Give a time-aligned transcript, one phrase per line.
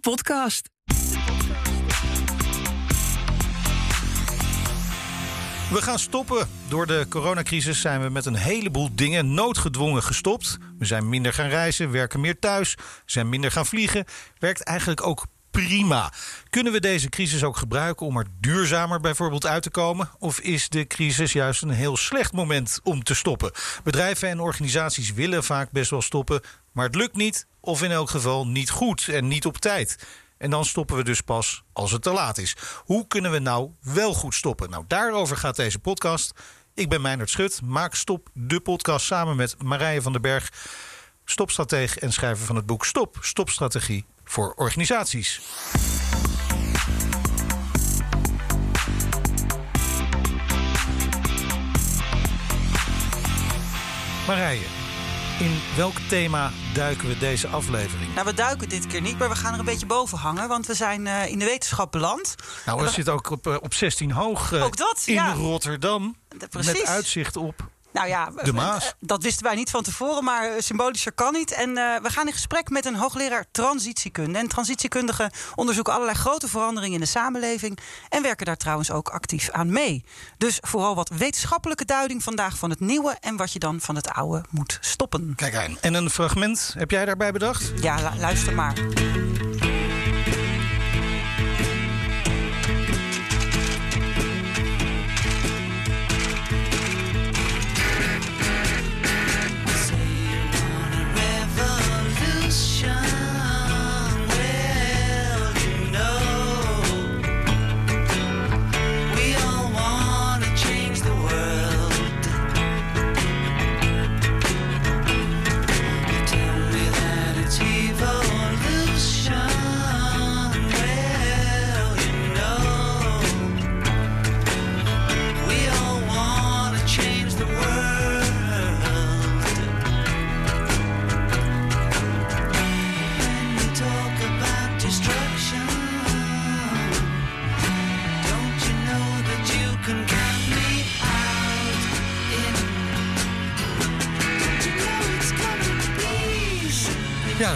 [0.00, 0.68] podcast.
[5.70, 6.48] We gaan stoppen.
[6.68, 10.58] Door de coronacrisis zijn we met een heleboel dingen noodgedwongen gestopt.
[10.78, 12.76] We zijn minder gaan reizen, werken meer thuis,
[13.06, 14.04] zijn minder gaan vliegen.
[14.38, 16.12] Werkt eigenlijk ook prima.
[16.50, 20.10] Kunnen we deze crisis ook gebruiken om er duurzamer bijvoorbeeld uit te komen?
[20.18, 23.52] Of is de crisis juist een heel slecht moment om te stoppen?
[23.84, 26.40] Bedrijven en organisaties willen vaak best wel stoppen,
[26.72, 27.46] maar het lukt niet.
[27.60, 30.06] Of in elk geval niet goed en niet op tijd.
[30.38, 32.56] En dan stoppen we dus pas als het te laat is.
[32.84, 34.70] Hoe kunnen we nou wel goed stoppen?
[34.70, 36.32] Nou, daarover gaat deze podcast.
[36.74, 40.52] Ik ben Meijnerd Schut, maak Stop de podcast samen met Marije van den Berg,
[41.24, 45.40] stopstratege en schrijver van het boek Stop, Stopstrategie voor organisaties.
[54.26, 54.79] Marije,
[55.40, 58.14] in welk thema duiken we deze aflevering?
[58.14, 60.48] Nou, we duiken dit keer niet, maar we gaan er een beetje boven hangen.
[60.48, 62.34] Want we zijn uh, in de wetenschap beland.
[62.66, 62.90] Nou, we we...
[62.90, 65.32] zitten ook op, uh, op 16 hoog uh, ook dat, in ja.
[65.32, 66.16] Rotterdam.
[66.50, 66.72] Precies.
[66.72, 67.54] Met uitzicht op
[67.92, 68.94] nou ja, de Maas.
[69.00, 71.52] Dat wisten wij niet van tevoren, maar symbolischer kan niet.
[71.52, 74.38] En uh, we gaan in gesprek met een hoogleraar transitiekunde.
[74.38, 77.78] En transitiekundigen onderzoeken allerlei grote veranderingen in de samenleving.
[78.08, 80.04] En werken daar trouwens ook actief aan mee.
[80.38, 83.16] Dus vooral wat wetenschappelijke duiding vandaag van het nieuwe.
[83.20, 85.32] En wat je dan van het oude moet stoppen.
[85.36, 85.76] Kijk aan.
[85.80, 87.72] En een fragment heb jij daarbij bedacht?
[87.80, 88.74] Ja, luister maar.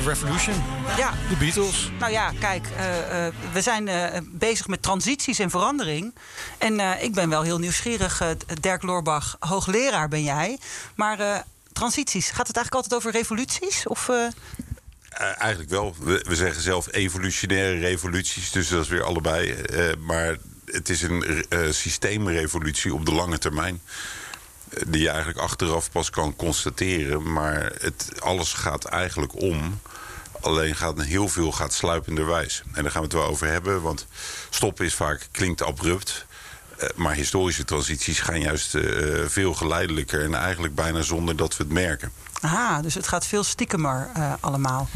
[0.06, 0.54] Revolution.
[0.96, 1.12] Ja.
[1.28, 1.90] De Beatles.
[1.98, 6.14] Nou ja, kijk, uh, uh, we zijn uh, bezig met transities en verandering.
[6.58, 8.22] En ik ben wel heel nieuwsgierig.
[8.60, 10.58] Dirk Loorbach, hoogleraar ben jij.
[10.94, 13.86] Maar transities, gaat het eigenlijk altijd over revoluties?
[13.86, 14.10] Of...
[15.38, 15.94] eigenlijk wel.
[16.00, 19.56] We, we, zeggen zelf evolutionaire revoluties, dus dat is weer allebei.
[19.98, 23.80] maar het is een systeemrevolutie op de lange termijn
[24.86, 27.32] die je eigenlijk achteraf pas kan constateren.
[27.32, 29.80] Maar het, alles gaat eigenlijk om.
[30.40, 32.62] Alleen gaat heel veel gaat sluipenderwijs.
[32.72, 33.82] En daar gaan we het wel over hebben.
[33.82, 34.06] Want
[34.50, 36.26] stoppen is vaak, klinkt abrupt.
[36.82, 40.24] Uh, maar historische transities gaan juist uh, veel geleidelijker.
[40.24, 42.12] En eigenlijk bijna zonder dat we het merken.
[42.40, 44.88] Aha, dus het gaat veel stiekemer uh, allemaal.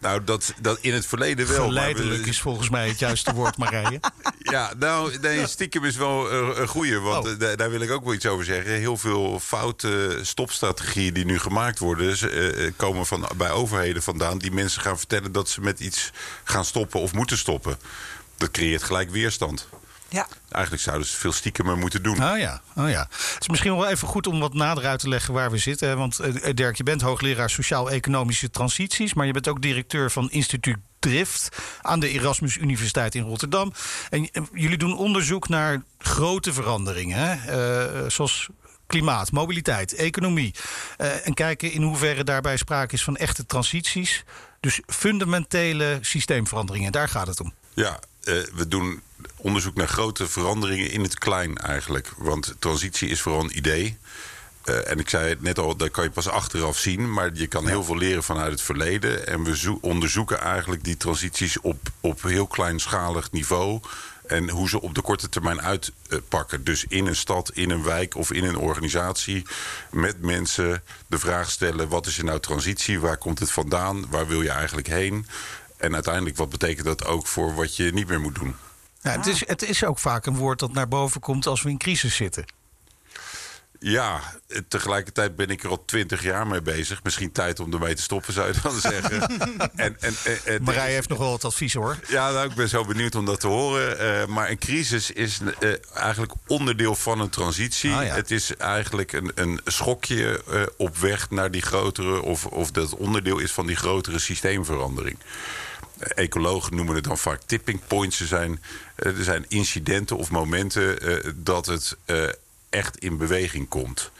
[0.00, 1.66] Nou, dat, dat in het verleden wel.
[1.66, 2.28] Geleidelijk we...
[2.28, 4.00] is volgens mij het juiste woord, Marije.
[4.38, 6.98] ja, nou, nee, stiekem is wel een goeie.
[6.98, 7.56] Want oh.
[7.56, 8.72] daar wil ik ook wel iets over zeggen.
[8.72, 12.16] Heel veel foute stopstrategieën die nu gemaakt worden...
[12.22, 14.38] Uh, komen van, bij overheden vandaan...
[14.38, 16.10] die mensen gaan vertellen dat ze met iets
[16.44, 17.78] gaan stoppen of moeten stoppen.
[18.36, 19.68] Dat creëert gelijk weerstand.
[20.10, 20.26] Ja.
[20.48, 22.24] Eigenlijk zouden ze veel stiekemer moeten doen.
[22.24, 23.06] Oh ja, oh ja.
[23.10, 25.96] Het is misschien wel even goed om wat nader uit te leggen waar we zitten.
[25.96, 29.14] Want uh, Dirk, je bent hoogleraar sociaal-economische transities...
[29.14, 31.48] maar je bent ook directeur van instituut Drift
[31.80, 33.72] aan de Erasmus Universiteit in Rotterdam.
[34.10, 37.34] En uh, jullie doen onderzoek naar grote veranderingen, hè?
[38.02, 38.48] Uh, zoals
[38.86, 40.54] klimaat, mobiliteit, economie.
[40.96, 44.24] en kijken in hoeverre daarbij sprake is van echte transities.
[44.60, 47.52] Dus fundamentele systeemveranderingen, daar gaat het om.
[47.74, 47.98] Ja,
[48.54, 49.02] we doen
[49.36, 52.12] onderzoek naar grote veranderingen in het klein eigenlijk.
[52.16, 53.98] Want transitie is vooral een idee.
[54.64, 57.12] Uh, en ik zei het net al, dat kan je pas achteraf zien.
[57.12, 59.26] Maar je kan heel veel leren vanuit het verleden.
[59.26, 63.80] En we onderzoeken eigenlijk die transities op, op heel kleinschalig niveau.
[64.26, 66.64] En hoe ze op de korte termijn uitpakken.
[66.64, 69.46] Dus in een stad, in een wijk of in een organisatie.
[69.90, 73.00] Met mensen de vraag stellen: wat is er nou transitie?
[73.00, 74.06] Waar komt het vandaan?
[74.10, 75.26] Waar wil je eigenlijk heen?
[75.80, 78.56] En uiteindelijk, wat betekent dat ook voor wat je niet meer moet doen?
[79.02, 81.70] Ja, het, is, het is ook vaak een woord dat naar boven komt als we
[81.70, 82.44] in crisis zitten.
[83.82, 84.20] Ja,
[84.68, 87.02] tegelijkertijd ben ik er al twintig jaar mee bezig.
[87.02, 89.20] Misschien tijd om ermee te stoppen, zou je dan zeggen.
[89.74, 91.98] en, en, en, Marij heeft nog wel wat advies hoor.
[92.08, 94.00] Ja, nou, ik ben zo benieuwd om dat te horen.
[94.00, 97.92] Uh, maar een crisis is uh, eigenlijk onderdeel van een transitie.
[97.92, 98.14] Ah, ja.
[98.14, 102.22] Het is eigenlijk een, een schokje uh, op weg naar die grotere...
[102.22, 105.18] Of, of dat onderdeel is van die grotere systeemverandering.
[106.00, 108.20] Ecologen noemen het dan vaak tipping points.
[108.20, 108.62] Er zijn,
[108.94, 112.28] eh, er zijn incidenten of momenten eh, dat het eh,
[112.70, 114.10] echt in beweging komt.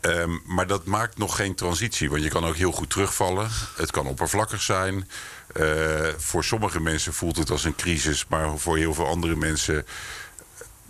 [0.00, 3.50] Ehm, maar dat maakt nog geen transitie, want je kan ook heel goed terugvallen.
[3.76, 5.08] Het kan oppervlakkig zijn.
[6.16, 9.86] Voor sommige mensen voelt het als een crisis, maar voor heel veel andere mensen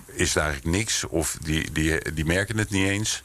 [0.07, 1.05] is het eigenlijk niks.
[1.05, 3.23] Of die, die, die merken het niet eens.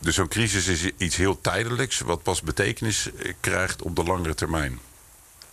[0.00, 3.08] Dus zo'n crisis is iets heel tijdelijks, wat pas betekenis
[3.40, 4.78] krijgt op de langere termijn.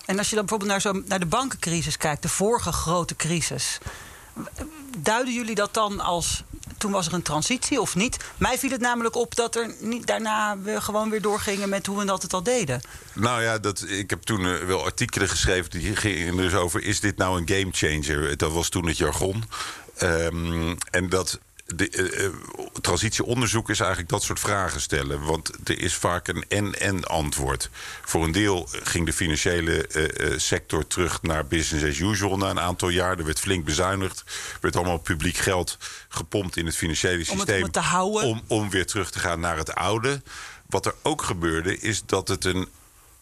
[0.05, 3.77] En als je dan bijvoorbeeld naar, zo, naar de bankencrisis kijkt, de vorige grote crisis.
[4.97, 6.43] Duiden jullie dat dan als
[6.77, 8.17] toen was er een transitie of niet?
[8.37, 11.97] Mij viel het namelijk op dat er niet, daarna we gewoon weer doorgingen met hoe
[11.97, 12.81] we dat het al deden.
[13.13, 16.99] Nou ja, dat, ik heb toen uh, wel artikelen geschreven die gingen dus over: is
[16.99, 18.37] dit nou een game changer?
[18.37, 19.43] Dat was toen het jargon.
[20.01, 22.29] Um, en dat de, uh,
[22.81, 25.23] transitieonderzoek is eigenlijk dat soort vragen stellen.
[25.23, 27.69] Want er is vaak een en-en antwoord.
[28.01, 32.59] Voor een deel ging de financiële uh, sector terug naar business as usual na een
[32.59, 33.17] aantal jaar.
[33.17, 34.19] Er werd flink bezuinigd.
[34.27, 35.77] Er werd allemaal publiek geld
[36.09, 37.39] gepompt in het financiële systeem.
[37.39, 38.23] Om, het, om, het te houden.
[38.23, 40.21] Om, om weer terug te gaan naar het oude.
[40.65, 42.67] Wat er ook gebeurde, is dat het een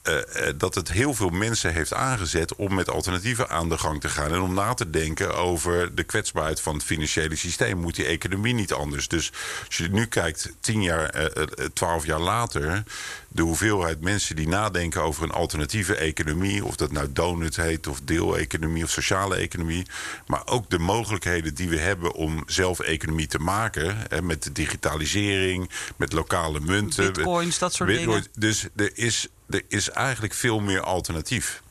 [0.10, 4.10] uh, dat het heel veel mensen heeft aangezet om met alternatieven aan de gang te
[4.10, 4.34] gaan.
[4.34, 7.78] En om na te denken over de kwetsbaarheid van het financiële systeem.
[7.78, 9.08] Moet die economie niet anders?
[9.08, 9.32] Dus
[9.68, 12.84] als je nu kijkt, tien jaar, uh, twaalf jaar later.
[13.28, 16.66] De hoeveelheid mensen die nadenken over een alternatieve economie.
[16.66, 19.86] Of dat nou donut heet, of deeleconomie of sociale economie.
[20.28, 23.98] Maar ook de mogelijkheden die we hebben om zelf economie te maken.
[24.10, 27.14] Hè, met de digitalisering, met lokale munten.
[27.14, 28.26] Bitcoins, dat soort dingen.
[28.34, 31.62] Dus er is er is eigenlijk veel meer alternatief.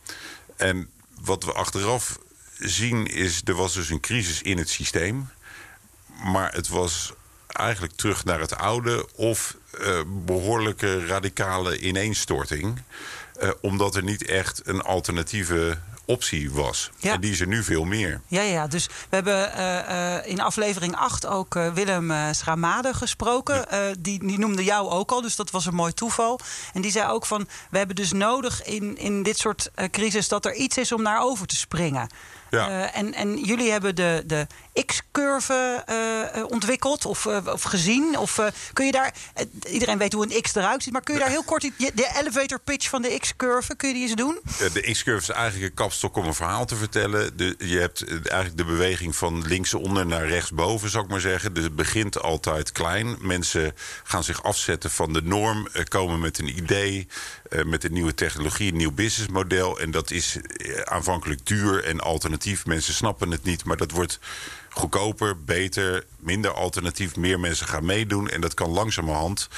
[0.57, 0.91] En
[1.21, 2.19] wat we achteraf
[2.59, 5.29] zien is, er was dus een crisis in het systeem.
[6.25, 7.13] Maar het was
[7.47, 12.83] eigenlijk terug naar het oude of uh, behoorlijke radicale ineenstorting.
[13.43, 16.91] Uh, omdat er niet echt een alternatieve optie was.
[16.99, 17.13] Ja.
[17.13, 18.21] En die is er nu veel meer.
[18.27, 23.67] Ja, ja dus we hebben uh, uh, in aflevering 8 ook uh, Willem Schramade gesproken.
[23.71, 23.93] Ja.
[23.99, 26.41] die, die noemde jou ook al, dus dat was een mooi toeval.
[26.73, 30.29] En die zei ook van, we hebben dus nodig in, in dit soort crisis...
[30.29, 32.09] dat er iets is om naar over te springen.
[32.51, 32.93] Ja.
[32.93, 34.47] en, en jullie hebben de, de
[34.87, 35.85] X-curve
[36.35, 38.19] uh, ontwikkeld of, uh, of gezien?
[38.19, 38.41] Of
[38.73, 39.15] kun je daar,
[39.71, 42.61] iedereen weet hoe een X eruit ziet, maar kun je daar heel kort de elevator
[42.61, 44.41] pitch van de X-curve, kun je die eens doen?
[44.73, 47.37] De X-curve is eigenlijk een kapstok om een verhaal te vertellen.
[47.37, 51.55] De, je hebt eigenlijk de beweging van linksonder naar rechtsboven, zou ik maar zeggen.
[51.55, 53.17] Dus het begint altijd klein.
[53.21, 57.09] Mensen gaan zich afzetten van de norm, komen met een idee,
[57.65, 59.81] met een nieuwe technologie, een nieuw businessmodel.
[59.81, 60.37] En dat is
[60.85, 62.67] aanvankelijk duur en alternatief.
[62.67, 64.19] Mensen snappen het niet, maar dat wordt
[64.75, 67.17] goedkoper, beter, minder alternatief.
[67.17, 68.29] Meer mensen gaan meedoen.
[68.29, 69.49] En dat kan langzamerhand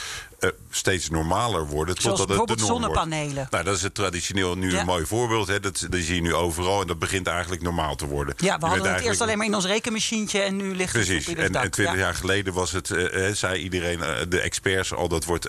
[0.41, 1.97] uh, steeds normaler worden.
[2.01, 3.35] Zoals totdat het de norm zonnepanelen.
[3.35, 3.51] Wordt.
[3.51, 4.81] Nou, dat is het traditioneel nu ja.
[4.81, 5.49] een mooi voorbeeld.
[5.49, 5.61] Hè.
[5.61, 6.81] Dat, dat zie je nu overal.
[6.81, 8.35] En dat begint eigenlijk normaal te worden.
[8.37, 9.07] Ja, we je hadden het eigenlijk...
[9.07, 10.41] eerst alleen maar in ons rekenmachientje.
[10.41, 11.27] En nu ligt Precies.
[11.27, 14.95] het op en, en twintig jaar geleden was het, uh, zei iedereen, uh, de experts
[14.95, 15.49] al, dat wordt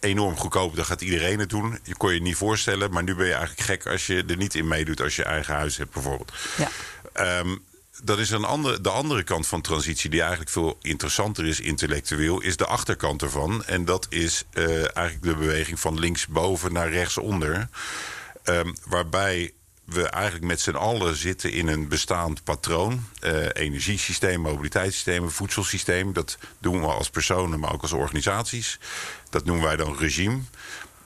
[0.00, 0.76] enorm goedkoop.
[0.76, 1.78] Dan gaat iedereen het doen.
[1.82, 2.90] Je kon je niet voorstellen.
[2.90, 5.00] Maar nu ben je eigenlijk gek als je er niet in meedoet.
[5.00, 6.32] Als je eigen huis hebt bijvoorbeeld.
[6.56, 7.38] Ja.
[7.38, 7.64] Um,
[8.04, 12.40] dat is een andere, de andere kant van transitie, die eigenlijk veel interessanter is intellectueel,
[12.40, 13.64] is de achterkant ervan.
[13.64, 17.68] En dat is uh, eigenlijk de beweging van linksboven naar rechtsonder.
[18.44, 19.52] Um, waarbij
[19.84, 23.06] we eigenlijk met z'n allen zitten in een bestaand patroon.
[23.22, 26.12] Uh, energiesysteem, mobiliteitssysteem, voedselsysteem.
[26.12, 28.78] Dat doen we als personen, maar ook als organisaties.
[29.30, 30.40] Dat noemen wij dan regime.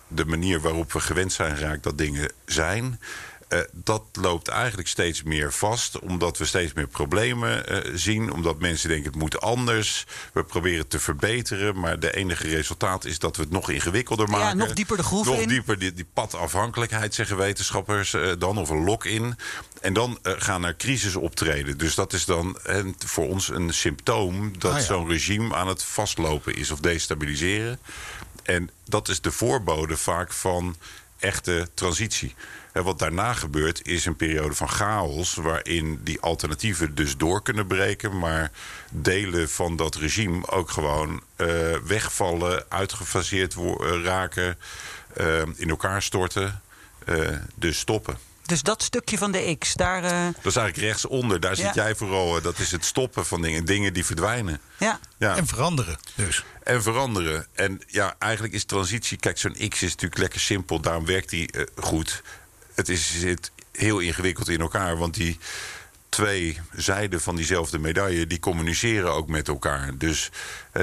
[0.09, 3.01] De manier waarop we gewend zijn geraakt dat dingen zijn.
[3.49, 8.33] Uh, dat loopt eigenlijk steeds meer vast, omdat we steeds meer problemen uh, zien.
[8.33, 10.07] Omdat mensen denken het moet anders.
[10.33, 14.29] We proberen het te verbeteren, maar de enige resultaat is dat we het nog ingewikkelder
[14.29, 14.59] maken.
[14.59, 15.41] Ja, nog dieper de groef nog in.
[15.41, 19.37] Nog dieper die, die padafhankelijkheid, zeggen wetenschappers uh, dan, of een lock-in.
[19.81, 21.79] En dan gaan er crisis optreden.
[21.79, 22.59] Dus dat is dan
[22.99, 24.85] voor ons een symptoom dat ah, ja.
[24.85, 27.79] zo'n regime aan het vastlopen is of destabiliseren.
[28.43, 30.77] En dat is de voorbode vaak van
[31.19, 32.35] echte transitie.
[32.73, 35.35] En wat daarna gebeurt is een periode van chaos...
[35.35, 38.19] waarin die alternatieven dus door kunnen breken...
[38.19, 38.51] maar
[38.91, 42.65] delen van dat regime ook gewoon uh, wegvallen...
[42.69, 43.55] uitgefaseerd
[44.03, 44.59] raken,
[45.21, 46.63] uh, in elkaar storten,
[47.55, 48.28] dus stoppen.
[48.49, 50.05] Dus dat stukje van de X, daar...
[50.05, 50.11] Uh...
[50.11, 51.67] Dat is eigenlijk rechtsonder, daar ja.
[51.67, 52.41] zit jij vooral.
[52.41, 54.61] Dat is het stoppen van dingen, dingen die verdwijnen.
[54.79, 55.01] Ja.
[55.19, 55.37] ja.
[55.37, 56.45] En veranderen dus.
[56.63, 57.47] En veranderen.
[57.53, 59.19] En ja, eigenlijk is transitie...
[59.19, 62.23] Kijk, zo'n X is natuurlijk lekker simpel, daarom werkt die uh, goed
[62.79, 64.97] het is, zit heel ingewikkeld in elkaar.
[64.97, 65.39] Want die
[66.09, 69.91] twee zijden van diezelfde medaille, die communiceren ook met elkaar.
[69.99, 70.31] Dus
[70.73, 70.83] eh,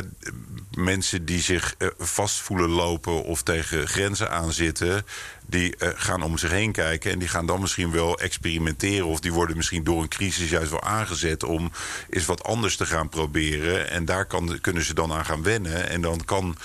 [0.71, 5.05] mensen die zich eh, vast voelen lopen of tegen grenzen aanzitten,
[5.45, 9.07] die eh, gaan om zich heen kijken en die gaan dan misschien wel experimenteren.
[9.07, 11.71] Of die worden misschien door een crisis juist wel aangezet om
[12.09, 13.89] eens wat anders te gaan proberen.
[13.89, 15.89] En daar kan, kunnen ze dan aan gaan wennen.
[15.89, 16.57] En dan kan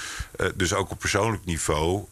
[0.55, 2.05] dus ook op persoonlijk niveau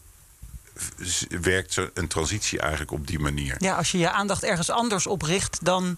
[1.40, 3.54] werkt een transitie eigenlijk op die manier.
[3.58, 5.96] Ja, als je je aandacht ergens anders op richt, dan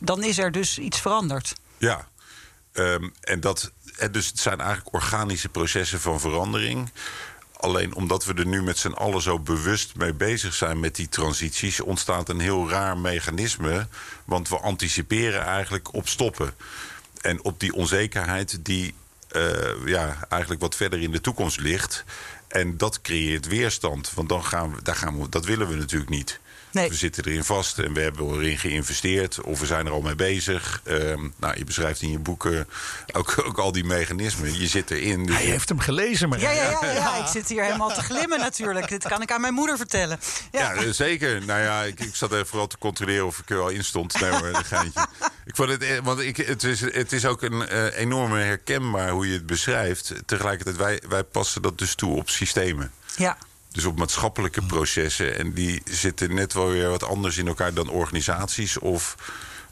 [0.00, 1.54] dan is er dus iets veranderd.
[1.78, 2.08] Ja,
[2.72, 3.72] Ehm, en dat,
[4.10, 6.90] dus het zijn eigenlijk organische processen van verandering.
[7.56, 11.08] Alleen omdat we er nu met z'n allen zo bewust mee bezig zijn met die
[11.08, 13.86] transities, ontstaat een heel raar mechanisme.
[14.24, 16.54] Want we anticiperen eigenlijk op stoppen.
[17.20, 18.94] En op die onzekerheid die
[19.28, 22.04] eh, ja, eigenlijk wat verder in de toekomst ligt.
[22.48, 24.12] En dat creëert weerstand.
[24.14, 26.40] Want dan gaan we, daar gaan we, dat willen we natuurlijk niet.
[26.72, 26.88] Nee.
[26.88, 29.40] We zitten erin vast en we hebben erin geïnvesteerd.
[29.40, 30.80] Of we zijn er al mee bezig.
[30.84, 32.68] Ehm, nou, je beschrijft in je boeken
[33.12, 34.58] ook, ook al die mechanismen.
[34.58, 35.26] Je zit erin.
[35.26, 38.02] Dus Hij heeft hem gelezen, maar Ja, ja, ja, ja, ik zit hier helemaal te
[38.02, 38.88] glimmen natuurlijk.
[38.88, 40.20] Dit kan ik aan mijn moeder vertellen.
[40.50, 41.44] Ja, Ja, eh, zeker.
[41.44, 44.20] Nou ja, ik, ik zat even vooral te controleren of ik er al in stond.
[44.20, 45.06] Nee hoor, een geintje.
[45.44, 49.10] Ik vond het, eh, want ik, het, is, het is ook een eh, enorme herkenbaar
[49.10, 50.12] hoe je het beschrijft.
[50.26, 52.92] Tegelijkertijd, wij, wij passen dat dus toe op systemen.
[53.16, 53.36] ja.
[53.72, 55.38] Dus op maatschappelijke processen.
[55.38, 59.14] En die zitten net wel weer wat anders in elkaar dan organisaties of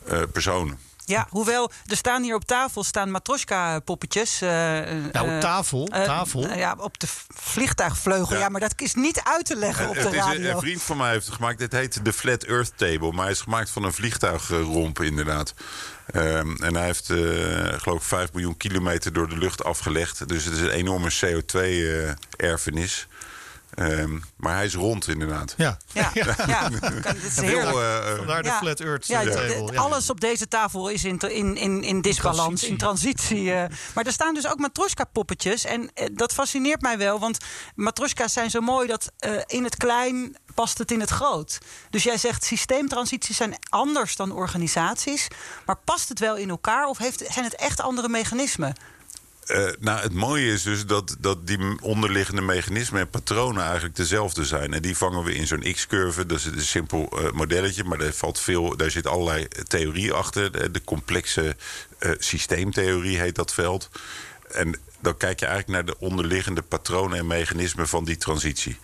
[0.06, 0.78] eh, personen.
[1.04, 4.40] Ja, hoewel er staan hier op tafel staan matroska-poppetjes.
[4.40, 4.48] eh,
[5.12, 6.40] Nou, eh, tafel, eh, tafel.
[6.40, 8.34] nou ja, op de vliegtuigvleugel.
[8.34, 8.40] Ja.
[8.40, 8.48] Ja.
[8.48, 10.50] maar dat is niet uit te leggen op Het de is een, radio.
[10.50, 11.58] een vriend van mij heeft het gemaakt.
[11.58, 13.12] Dit heet de Flat Earth Table.
[13.12, 15.54] Maar hij is gemaakt van een vliegtuigromp, inderdaad.
[16.06, 17.16] Ehm, en hij heeft, eh,
[17.80, 20.28] geloof ik, 5 miljoen kilometer door de lucht afgelegd.
[20.28, 23.06] Dus het is een enorme CO2-erfenis.
[23.78, 25.54] Ehm, maar hij is rond, inderdaad.
[25.56, 25.78] Ja.
[25.92, 26.10] Ja,
[26.46, 26.70] ja.
[27.26, 27.36] is.
[27.36, 28.58] Heel, eh, eh, Vandaar de Ja.
[28.58, 29.78] Flat Earth Ja, eh, table.
[29.78, 33.52] Alles op deze tafel is in, in, in, in disbalans, in transitie.
[33.54, 33.64] eh.
[33.94, 35.64] Maar er staan dus ook matroska-poppetjes.
[35.64, 37.38] En eh, dat fascineert mij wel, want
[37.74, 41.58] matroska's zijn zo mooi dat eh, in het klein past het in het groot.
[41.90, 45.28] Dus jij zegt systeemtransities zijn anders dan organisaties.
[45.66, 48.72] Maar past het wel in elkaar of heeft, zijn het echt andere mechanismen?
[49.48, 54.44] Eh, nou, het mooie is dus dat, dat die onderliggende mechanismen en patronen eigenlijk dezelfde
[54.44, 54.74] zijn.
[54.74, 56.26] En die vangen we in zo'n X-curve.
[56.26, 60.72] Dat is een simpel eh, modelletje, maar daar, valt veel, daar zit allerlei theorie achter.
[60.72, 61.56] De, complexe
[61.98, 63.90] eh, systeemtheorie heet dat veld.
[64.50, 68.78] En dan kijk je eigenlijk naar de onderliggende patronen en mechanismen van die transitie.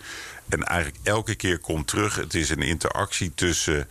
[0.49, 3.89] En eigenlijk elke keer komt terug, het is een interactie tussen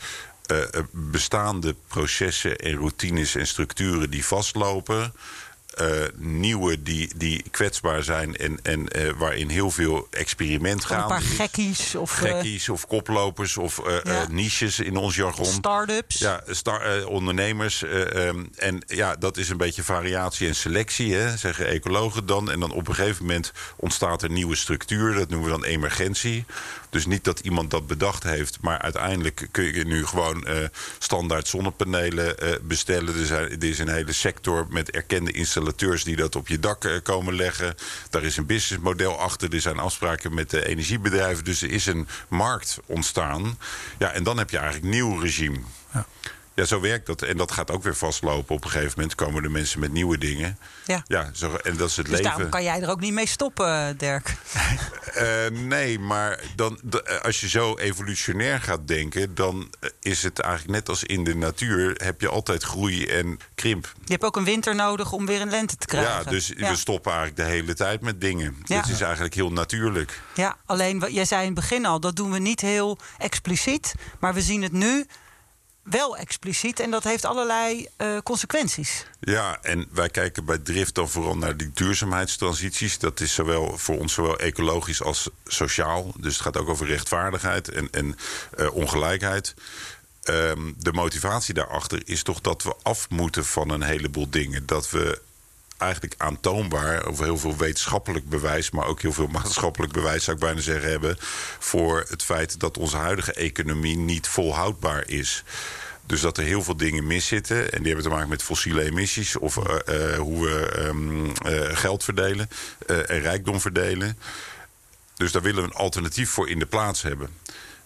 [0.91, 5.13] bestaande processen en routines en structuren die vastlopen
[6.17, 11.21] nieuwe die, die kwetsbaar zijn en, en eh, waarin heel veel experiment Gewoon een paar
[11.21, 14.23] gekkies of eh, Gekkies of koplopers of eh, Ja.
[14.23, 15.45] eh, niches in ons jargon.
[15.45, 16.19] start-ups.
[16.19, 17.83] Ja, star, eh, ondernemers.
[17.83, 22.51] eh, ehm, en ja, dat is een beetje variatie en selectie, hè, zeggen ecologen dan.
[22.51, 25.15] En dan op een gegeven moment ontstaat er nieuwe structuur.
[25.15, 26.45] Dat noemen we dan emergentie.
[26.95, 30.57] Dus niet dat iemand dat bedacht heeft, maar uiteindelijk kun je nu gewoon eh,
[30.99, 33.19] standaard zonnepanelen eh, bestellen.
[33.19, 36.85] Er, zijn, er is een hele sector met erkende installateurs die dat op je dak
[36.85, 37.75] eh, komen leggen.
[38.11, 39.55] Daar is een businessmodel achter.
[39.55, 41.45] Er zijn afspraken met de energiebedrijven.
[41.45, 43.59] Dus er is een markt ontstaan.
[43.99, 45.59] Ja, en dan heb je eigenlijk nieuw regime.
[45.93, 46.07] Ja.
[46.55, 47.23] Ja, zo werkt dat.
[47.23, 48.55] En dat gaat ook weer vastlopen.
[48.55, 50.59] Op een gegeven moment komen er mensen met nieuwe dingen.
[50.87, 51.03] Ja.
[51.07, 52.51] Ja, zo, en dat is het Dus daarom leven.
[52.51, 54.35] kan jij er ook niet mee stoppen, Dirk.
[55.15, 59.35] Eh, nee, maar dan, eh, als je zo evolutionair gaat denken...
[59.35, 61.95] dan eh, is het eigenlijk net als in de natuur...
[62.05, 63.93] heb je altijd groei en krimp.
[64.05, 66.13] Je hebt ook een winter nodig om weer een lente te krijgen.
[66.25, 66.71] Ja, dus Ja.
[66.71, 68.57] we stoppen eigenlijk de hele tijd met dingen.
[68.65, 68.77] Ja.
[68.81, 70.21] Het is eigenlijk heel natuurlijk.
[70.35, 73.95] Ja, alleen jij zei in het begin al, dat doen we niet heel expliciet.
[74.21, 75.07] Maar we zien het nu
[75.85, 76.81] wel expliciet.
[76.81, 79.07] En dat heeft allerlei eh, consequenties.
[79.21, 82.99] Ja, en wij kijken bij Drift dan vooral naar die duurzaamheidstransities.
[82.99, 86.13] Dat is zowel voor ons zowel ecologisch als sociaal.
[86.17, 88.17] Dus het gaat ook over rechtvaardigheid en, en
[88.57, 89.55] eh, ongelijkheid.
[90.23, 94.67] Ehm, de motivatie daarachter is toch dat we af moeten van een heleboel dingen.
[94.67, 95.21] Dat we
[95.77, 100.43] eigenlijk aantoonbaar, of heel veel wetenschappelijk bewijs, maar ook heel veel maatschappelijk bewijs, zou ik
[100.43, 101.17] bijna zeggen, hebben.
[101.59, 105.45] voor het feit dat onze huidige economie niet volhoudbaar is.
[106.07, 107.73] Dus dat er heel veel dingen miszitten.
[107.73, 109.37] En die hebben te maken met fossiele emissies.
[109.37, 112.49] Of eh, eh, hoe we ehm, eh, geld verdelen
[112.87, 114.19] en rijkdom verdelen.
[115.15, 117.29] Dus daar willen we een alternatief voor in de plaats hebben.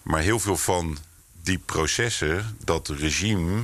[0.01, 0.97] Maar heel veel van
[1.43, 3.61] die processen, dat regime.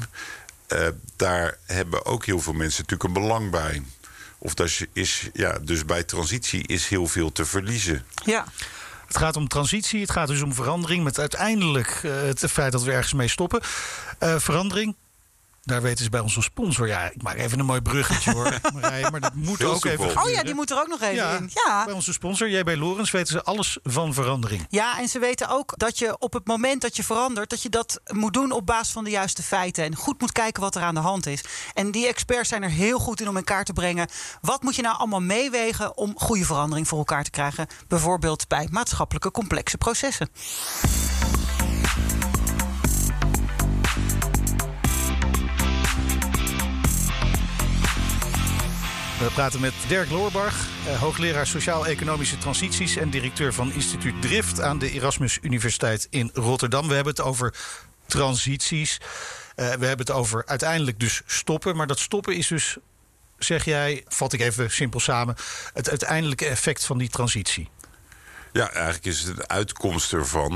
[1.15, 3.83] daar hebben ook heel veel mensen natuurlijk een belang bij.
[4.45, 8.05] Of dat is- is, ja, dus bij transitie is heel veel te verliezen.
[8.25, 8.45] Ja,
[9.07, 11.03] Het gaat om transitie, het gaat dus om verandering.
[11.03, 13.61] Met uiteindelijk eh, het feit dat we ergens mee stoppen.
[14.19, 14.95] Eh, verandering,
[15.65, 16.87] Daar weten ze bij onze sponsor.
[16.87, 18.59] Ja, ik maak even een mooi bruggetje hoor.
[18.73, 20.23] Marije, maar dat moet ook even.
[20.23, 21.49] Oh ja, die moet er ook nog even ja, in.
[21.65, 21.85] Ja.
[21.85, 24.65] Bij onze sponsor, JB Lorens, weten ze alles van verandering.
[24.69, 27.69] Ja, en ze weten ook dat je op het moment dat je verandert, dat je
[27.69, 29.83] dat moet doen op basis van de juiste feiten.
[29.83, 31.43] En goed moet kijken wat er aan de hand is.
[31.73, 34.07] En die experts zijn er heel goed in om in kaart te brengen.
[34.41, 37.67] Wat moet je nou allemaal meewegen om goede verandering voor elkaar te krijgen?
[37.87, 40.29] Bijvoorbeeld bij maatschappelijke complexe processen.
[49.25, 50.55] We praten met Dirk Loorbach,
[50.87, 56.87] eh, hoogleraar Sociaal-Economische Transities en directeur van instituut Drift aan de Erasmus Universiteit in Rotterdam.
[56.87, 57.53] We hebben het over
[58.05, 59.01] transities.
[59.55, 61.75] Eh, we hebben het over uiteindelijk dus stoppen.
[61.75, 62.77] Maar dat stoppen is dus,
[63.37, 65.35] zeg jij, vat ik even simpel samen,
[65.73, 67.69] het uiteindelijke effect van die transitie.
[68.51, 70.53] Ja, eigenlijk is het een uitkomst ervan.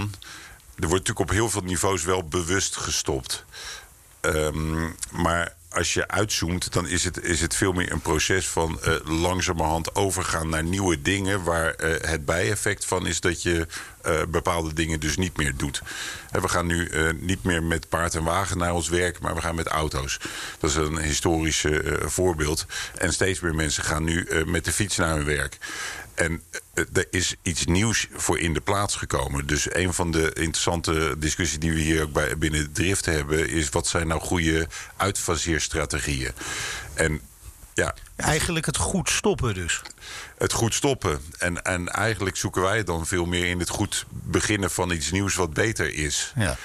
[0.76, 3.46] Er wordt natuurlijk op heel veel niveaus wel bewust gestopt.
[4.22, 8.82] Ehm, maar als je uitzoomt, dan is het, is het veel meer een proces van
[8.82, 11.44] eh, langzamerhand overgaan naar nieuwe dingen.
[11.44, 13.68] Waar eh, het bijeffect van is dat je
[14.02, 15.82] eh, bepaalde dingen dus niet meer doet.
[16.30, 19.42] Hè, we gaan nu niet meer met paard en wagen naar ons werk, maar we
[19.42, 20.20] gaan met auto's.
[20.60, 21.66] Dat is een historisch
[22.00, 22.66] voorbeeld.
[22.96, 25.58] En steeds meer mensen gaan nu met de fiets naar hun werk.
[26.20, 29.48] En eh, er is iets nieuws voor in de plaats gekomen.
[29.48, 33.50] Dus een van de interessante discussies die we hier ook bij, binnen Drift hebben...
[33.50, 36.32] is wat zijn nou goede uitfaseerstrategieën?
[36.94, 37.22] En
[37.74, 39.82] ja, Eigenlijk het goed stoppen dus.
[40.38, 41.22] het goed stoppen.
[41.38, 45.36] En, en eigenlijk zoeken wij dan veel meer in het goed beginnen van iets nieuws
[45.36, 46.34] wat beter is.
[46.36, 46.58] Ja.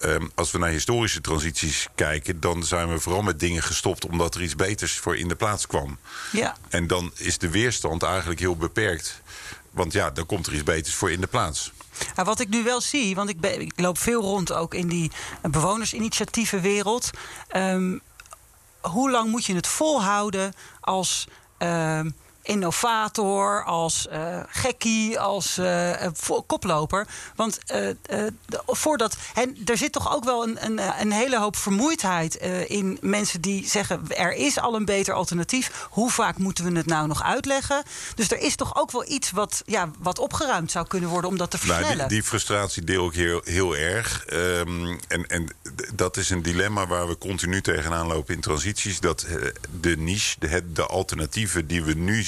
[0.00, 4.34] Ehm, als we naar historische transities kijken, dan zijn we vooral met dingen gestopt omdat
[4.34, 5.98] er iets beters voor in de plaats kwam.
[6.32, 6.56] Ja.
[6.68, 9.22] En dan is de weerstand eigenlijk heel beperkt.
[9.70, 11.72] Want ja, dan komt er iets beters voor in de plaats.
[12.16, 14.88] Maar wat ik nu wel zie, want ik, ben, ik loop veel rond ook in
[14.88, 15.10] die
[15.42, 17.10] bewonersinitiatievenwereld.
[17.48, 17.98] Ehm,
[18.80, 21.26] hoe lang moet je het volhouden als
[21.58, 22.10] ehm,
[22.42, 26.12] innovator, als eh, gekkie, als eh, eh,
[26.46, 27.06] koploper?
[27.36, 27.58] Want
[28.66, 29.16] voordat.
[29.34, 32.34] En er zit toch ook wel een, een, een hele hoop vermoeidheid
[32.66, 35.86] in mensen die zeggen: er is al een beter alternatief.
[35.90, 37.82] Hoe vaak moeten we het nou nog uitleggen?
[38.14, 41.36] Dus er is toch ook wel iets wat, ja, wat opgeruimd zou kunnen worden om
[41.36, 41.96] dat te versnellen.
[41.96, 44.24] Nou, die, die frustratie deel ik heel, heel erg.
[44.24, 45.48] Ehm, en, en
[45.94, 49.00] dat is een dilemma waar we continu tegenaan lopen in transities.
[49.00, 49.26] Dat
[49.80, 52.22] de niche, de, de alternatieven die we nu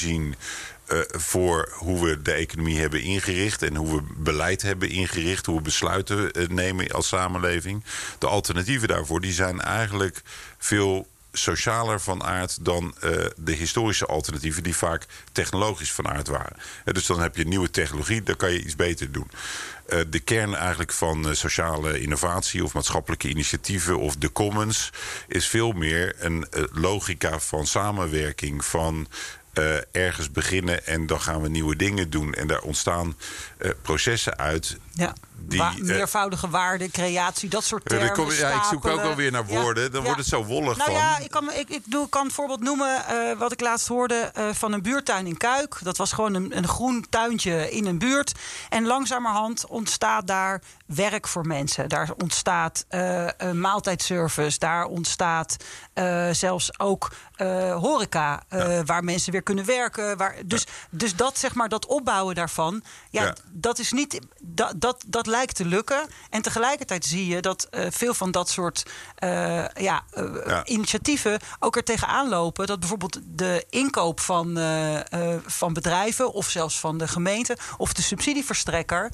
[0.92, 5.56] eh, voor hoe we de economie hebben ingericht en hoe we beleid hebben ingericht, hoe
[5.56, 7.84] we besluiten eh, nemen als samenleving.
[8.18, 10.22] De alternatieven daarvoor die zijn eigenlijk
[10.58, 16.56] veel socialer van aard dan eh, de historische alternatieven, die vaak technologisch van aard waren.
[16.84, 19.30] Dus dan heb je nieuwe technologie, dan kan je iets beter doen.
[20.08, 24.90] De kern eigenlijk van sociale innovatie of maatschappelijke initiatieven of de commons
[25.28, 29.08] is veel meer een logica van samenwerking, van
[29.52, 32.34] eh, ergens beginnen en dan gaan we nieuwe dingen doen.
[32.34, 33.16] En daar ontstaan
[33.58, 34.76] eh, processen uit.
[34.92, 35.14] Ja,
[35.48, 38.12] Die, Wa- eh, meervoudige waarde, creatie, dat soort termen.
[38.12, 39.84] kom je- ja, ik zoek ook alweer naar Ja, woorden.
[39.92, 40.06] Dan ja.
[40.06, 41.00] wordt het zo wollig nou van.
[41.00, 44.14] ja, ik kan, ik, ik doe, kan een voorbeeld noemen eh, wat ik laatst hoorde
[44.14, 45.78] eh, van een buurtuin in Kuik.
[45.82, 48.32] Dat was gewoon een, een groen tuintje in een buurt.
[48.68, 51.88] En langzamerhand ontstaat daar werk voor mensen.
[51.88, 52.84] Daar ontstaat
[53.36, 54.58] een maaltijdservice.
[54.58, 55.56] Daar ontstaat
[56.32, 57.10] zelfs ook
[57.80, 58.42] horeca.
[58.84, 60.16] Waar mensen weer kunnen werken.
[60.16, 62.82] Waar, dus, dus dat, zeg maar, dat opbouwen daarvan.
[63.10, 63.34] Ja, Ja.
[63.50, 64.18] dat is niet.
[64.42, 66.08] Dat, dat, dat lijkt te lukken.
[66.30, 68.82] En tegelijkertijd zie je dat eh, veel van dat soort
[69.14, 70.64] eh, ja, eh, Ja.
[70.64, 72.66] initiatieven ook er tegenaan lopen.
[72.66, 74.58] Dat bijvoorbeeld de inkoop van,
[75.46, 79.10] van bedrijven of zelfs van de gemeente of de subsidieverstrekker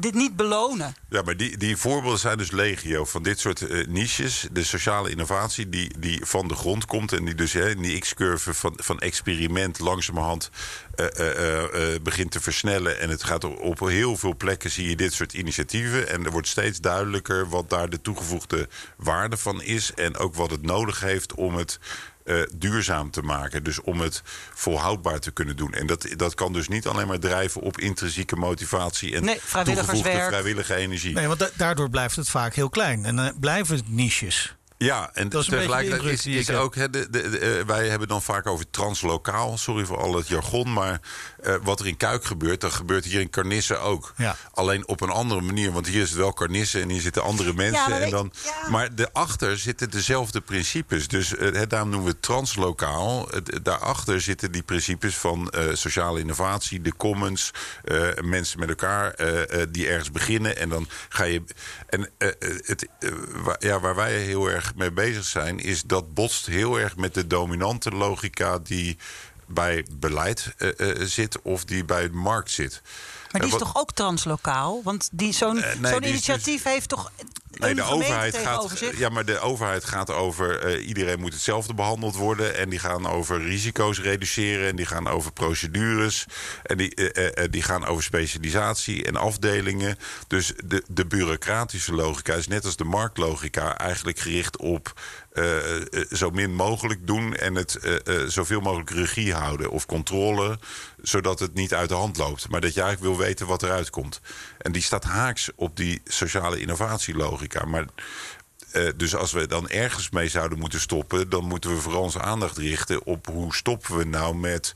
[0.00, 0.94] dit niet belonen.
[1.08, 4.46] Ja, maar die, die voorbeelden zijn dus legio van dit soort eh, niches.
[4.52, 7.12] De sociale innovatie die, die van de grond komt...
[7.12, 10.50] en die dus hè, in die X-curve van, van experiment langzamerhand
[10.94, 13.00] eh, eh, begint te versnellen.
[13.00, 16.08] En het gaat op, op heel veel plekken zie je dit soort initiatieven.
[16.08, 19.94] En er wordt steeds duidelijker wat daar de toegevoegde waarde van is...
[19.94, 21.78] en ook wat het nodig heeft om het...
[22.24, 23.64] eh, duurzaam te maken.
[23.64, 24.22] Dus om het
[24.54, 25.72] volhoudbaar te kunnen doen.
[25.72, 30.02] En dat, dat kan dus niet alleen maar drijven op intrinsieke motivatie en Nee, vrijwilligerswerk.
[30.02, 31.14] toegevoegde vrijwillige energie.
[31.14, 33.04] Nee, want da- daardoor blijft het vaak heel klein.
[33.04, 34.54] En dan blijven het niches.
[34.84, 36.74] Ja, en Dat is een tegelijkertijd is, is ook...
[36.74, 39.58] hè, de, de, de, eh, wij hebben dan vaak over translokaal.
[39.58, 40.72] Sorry voor al het jargon.
[40.72, 41.00] Maar
[41.42, 42.60] eh, wat er in Kuik gebeurt...
[42.60, 44.12] dat gebeurt hier in Carnisse ook.
[44.16, 44.36] Ja.
[44.52, 45.72] Alleen op een andere manier.
[45.72, 47.90] Want hier is het wel Carnisse en hier zitten andere mensen.
[47.90, 48.70] maar en dan, ja.
[48.70, 51.08] Maar daarachter zitten dezelfde principes.
[51.08, 53.28] Dus hè, daarom noemen we het translokaal.
[53.62, 56.80] Daarachter zitten die principes van eh, sociale innovatie...
[56.80, 57.50] de commons,
[57.84, 59.14] eh, mensen met elkaar
[59.70, 60.56] die ergens beginnen.
[60.56, 61.42] En dan ga je...
[61.86, 62.10] En
[62.66, 62.88] het,
[63.58, 67.26] ja, waar wij heel erg mee bezig zijn, is dat botst heel erg met de
[67.26, 68.98] dominante logica die
[69.46, 72.82] bij beleid uh, uh, zit of die bij de markt zit.
[73.30, 74.80] Maar die is toch ook translokaal?
[74.84, 77.12] Want die, zo'n Uh, nee, initiatief heeft toch.
[77.50, 78.98] Nee, de overheid, gaat, zich?
[78.98, 82.56] ja, maar de overheid gaat over eh, iedereen moet hetzelfde behandeld worden.
[82.56, 84.68] En die gaan over risico's reduceren.
[84.68, 86.26] En die gaan over procedures.
[86.62, 89.98] En die, eh, die gaan over specialisatie en afdelingen.
[90.26, 95.00] Dus de, de bureaucratische logica is net als de marktlogica eigenlijk gericht op
[96.10, 97.78] zo min mogelijk doen en het
[98.26, 100.58] zoveel mogelijk regie houden of controle,
[101.02, 102.48] zodat het niet uit de hand loopt.
[102.48, 104.20] Maar dat je eigenlijk wil weten wat eruit komt.
[104.58, 107.64] En die staat haaks op die sociale innovatielogica.
[107.64, 107.84] Maar
[108.72, 112.20] eh, dus als we dan ergens mee zouden moeten stoppen, dan moeten we vooral onze
[112.20, 114.74] aandacht richten op hoe stoppen we nou met.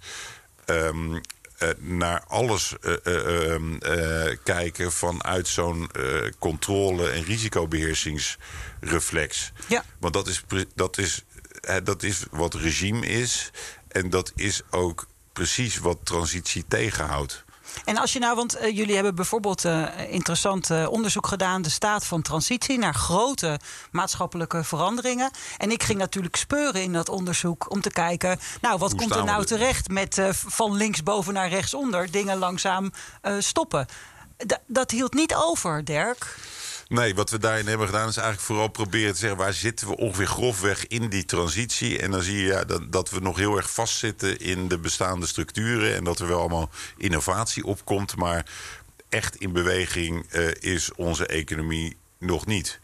[0.65, 1.17] ehm,
[1.55, 5.91] eh, naar alles eh, eh, ehm, eh, kijken vanuit zo'n
[6.39, 9.53] controle- en risicobeheersingsreflex.
[9.69, 9.85] Ja.
[9.99, 11.25] Want dat is, dat, is,
[11.85, 13.51] dat is wat regime is.
[13.89, 17.45] En dat is ook precies wat transitie tegenhoudt.
[17.85, 21.71] En als je nou, want eh, jullie hebben bijvoorbeeld eh, interessant eh, onderzoek gedaan, de
[21.71, 23.59] staat van transitie naar grote
[23.91, 25.31] maatschappelijke veranderingen.
[25.59, 29.11] En ik ging natuurlijk speuren in dat onderzoek om te kijken, nou, wat Hoe komt
[29.15, 29.47] er we nou er?
[29.47, 32.93] terecht met van linksboven naar rechtsonder dingen langzaam
[33.39, 33.87] stoppen.
[34.47, 36.37] D- dat hield niet over, Dirk.
[36.95, 39.39] Nee, wat we daarin hebben gedaan is eigenlijk vooral proberen te zeggen...
[39.39, 41.99] waar zitten we ongeveer grofweg in die transitie.
[41.99, 45.27] En dan zie je ja, dat, dat we nog heel erg vastzitten in de bestaande
[45.27, 45.95] structuren...
[45.95, 48.17] en dat er wel allemaal innovatie opkomt.
[48.17, 48.47] Maar
[49.09, 52.81] echt in beweging eh, is onze economie nog niet.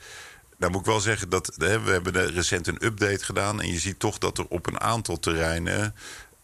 [0.58, 3.60] Nou moet ik wel zeggen dat hè, we hebben recent een update gedaan...
[3.60, 5.94] en je ziet toch dat er op een aantal terreinen...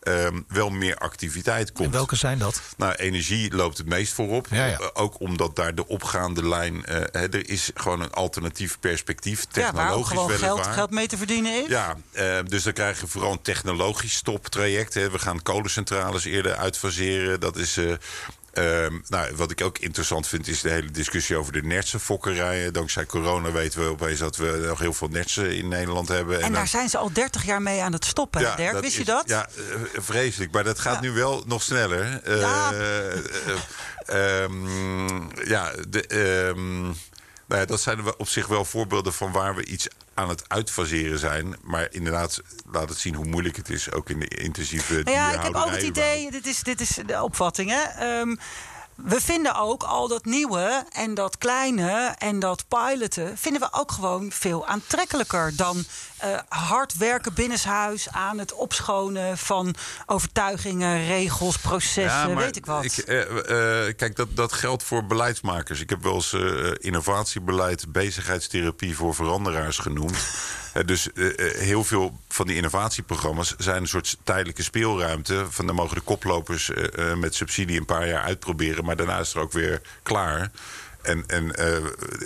[0.06, 1.86] ehm, wel meer activiteit komt.
[1.86, 2.60] En welke zijn dat?
[2.76, 4.46] Nou, energie loopt het meest voorop.
[4.50, 4.78] Ja, ja.
[4.78, 6.84] Eh, Ook omdat daar de opgaande lijn...
[6.84, 10.90] eh, hè, er is gewoon een alternatief perspectief, Ja, waar ook technologisch gewoon geld, geld
[10.90, 11.68] mee te verdienen is.
[11.68, 14.94] Ja, eh, dus dan krijg je vooral een technologisch stoptraject.
[14.94, 15.10] Hè.
[15.10, 17.40] We gaan kolencentrales eerder uitfaseren.
[17.40, 17.76] Dat is...
[17.76, 17.92] eh,
[18.56, 22.72] ehm, nou, wat ik ook interessant vind is de hele discussie over de nertse fokkerijen.
[22.72, 26.34] Dankzij corona weten we opeens dat we nog heel veel nertsen in Nederland hebben.
[26.36, 28.80] En dan- daar zijn ze al 30 jaar mee aan het stoppen, Dirk.
[28.80, 29.28] Wist je dat?
[29.28, 30.52] Ja, eh, vreselijk.
[30.52, 31.00] Maar dat gaat Ja.
[31.00, 32.20] nu wel nog sneller.
[32.38, 32.72] Ja.
[34.06, 36.92] ehm, ja, de, ehm,
[37.46, 41.18] nou ja, dat zijn op zich wel voorbeelden van waar we iets aan het uitfaseren
[41.18, 41.56] zijn.
[41.62, 42.40] Maar inderdaad,
[42.72, 43.92] laat het zien hoe moeilijk het is.
[43.92, 46.98] Ook in de intensieve Nou ja, ik heb ook het idee, dit is, dit is
[47.06, 47.82] de opvatting, hè.
[47.82, 48.36] Ehm,
[48.94, 53.38] we vinden ook al dat nieuwe en dat kleine en dat piloten...
[53.38, 55.84] vinden we ook gewoon veel aantrekkelijker dan
[56.16, 58.08] eh, hard werken binnenshuis...
[58.10, 59.74] aan het opschonen van
[60.06, 62.84] overtuigingen, regels, processen, weet ik wat.
[62.84, 65.80] Ik, eh, eh, kijk, dat, dat geldt voor beleidsmakers.
[65.80, 66.36] Ik heb wel eens
[66.78, 70.16] innovatiebeleid, bezigheidstherapie voor veranderaars genoemd.
[70.86, 71.08] Dus
[71.58, 75.46] heel veel van die innovatieprogramma's zijn een soort tijdelijke speelruimte.
[75.50, 76.70] Van dan mogen de koplopers
[77.16, 80.50] met subsidie een paar jaar uitproberen, maar daarna is er ook weer klaar.
[81.02, 81.50] En, en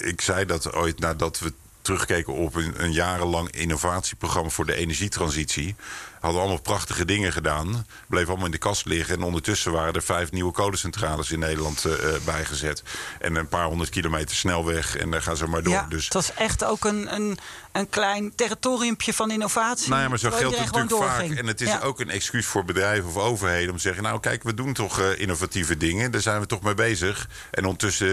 [0.07, 5.75] ik zei dat ooit nadat we terugkeken op een, een jarenlang innovatieprogramma voor de energietransitie.
[6.21, 7.87] Hadden allemaal prachtige dingen gedaan.
[8.09, 9.14] Bleef allemaal in de kast liggen.
[9.16, 12.83] En ondertussen waren er vijf nieuwe kolencentrales in Nederland eh, eh, bijgezet.
[13.21, 14.97] En een paar honderd kilometer snelweg.
[14.97, 15.73] En daar gaan ze maar door.
[15.73, 17.38] ja, dus het was echt ook een, een,
[17.73, 19.88] een klein territoriumpje van innovatie.
[19.88, 21.31] nou ja, maar zo geldt het natuurlijk vaak.
[21.31, 21.81] En het is Ja.
[21.81, 25.01] ook een excuus voor bedrijven of overheden om te zeggen: Nou, kijk, we doen toch
[25.01, 26.11] eh, innovatieve dingen.
[26.11, 27.29] Daar zijn we toch mee bezig.
[27.51, 28.09] En ondertussen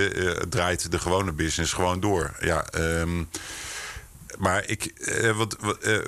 [0.50, 2.36] draait de gewone business gewoon door.
[2.40, 3.24] Ja, ehm,
[4.38, 4.86] maar ik.
[4.86, 6.00] eh,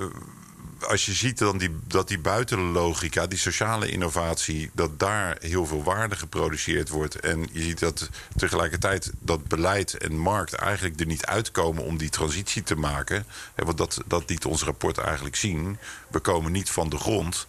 [0.87, 5.83] als je ziet dan die, dat die buitenlogica, die sociale innovatie, dat daar heel veel
[5.83, 7.15] waarde geproduceerd wordt.
[7.15, 12.09] En je ziet dat tegelijkertijd dat beleid en markt eigenlijk er niet uitkomen om die
[12.09, 13.25] transitie te maken.
[13.55, 15.77] Hè, want dat, dat liet ons rapport eigenlijk zien.
[16.07, 17.47] We komen niet van de grond.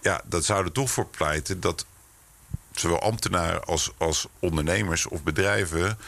[0.00, 1.86] Ja, dat zou er toch voor pleiten dat
[2.72, 5.98] zowel ambtenaren als, als ondernemers of bedrijven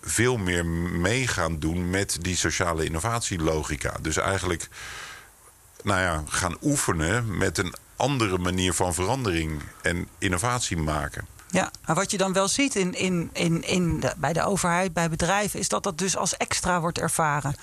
[0.00, 3.94] veel meer mee gaan doen met die sociale innovatielogica.
[4.00, 4.68] Dus eigenlijk
[5.82, 11.26] nou ja, gaan oefenen met een andere manier van verandering en innovatie maken.
[11.50, 15.08] Ja, maar wat je dan wel ziet in, in, in, in bij de overheid, bij
[15.08, 17.54] bedrijven, is dat dat dus als extra wordt ervaren.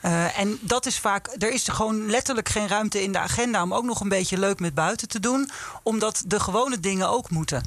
[0.00, 3.74] Eh, en dat is vaak, er is gewoon letterlijk geen ruimte in de agenda om
[3.74, 5.50] ook nog een beetje leuk met buiten te doen,
[5.82, 7.62] omdat de gewone dingen ook moeten.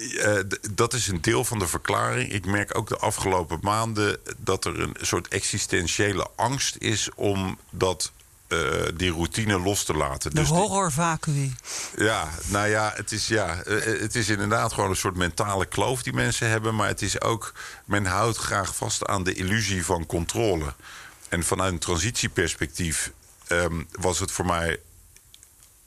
[0.00, 0.34] Eh,
[0.70, 2.32] dat is een deel van de verklaring.
[2.32, 8.12] Ik merk ook de afgelopen maanden dat er een soort existentiële angst is om dat,
[8.48, 8.58] eh,
[8.94, 10.30] die routine los te laten.
[10.30, 10.48] De Dus.
[11.96, 16.02] Ja, nou ja het, is, ja, eh, het is inderdaad gewoon een soort mentale kloof
[16.02, 16.74] die mensen hebben.
[16.74, 17.52] Maar het is ook,
[17.84, 20.74] men houdt graag vast aan de illusie van controle.
[21.28, 23.12] en vanuit een transitieperspectief
[23.46, 24.80] ehm, was het voor mij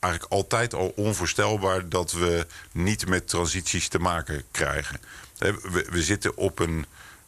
[0.03, 4.99] eigenlijk altijd al onvoorstelbaar dat we niet met transities te maken krijgen.
[5.37, 6.85] We, zitten op een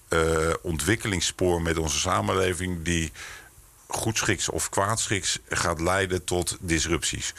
[0.07, 3.11] eh, ontwikkelingsspoor met onze samenleving die
[3.88, 7.33] goedschiks of kwaadschiks gaat leiden tot disrupties.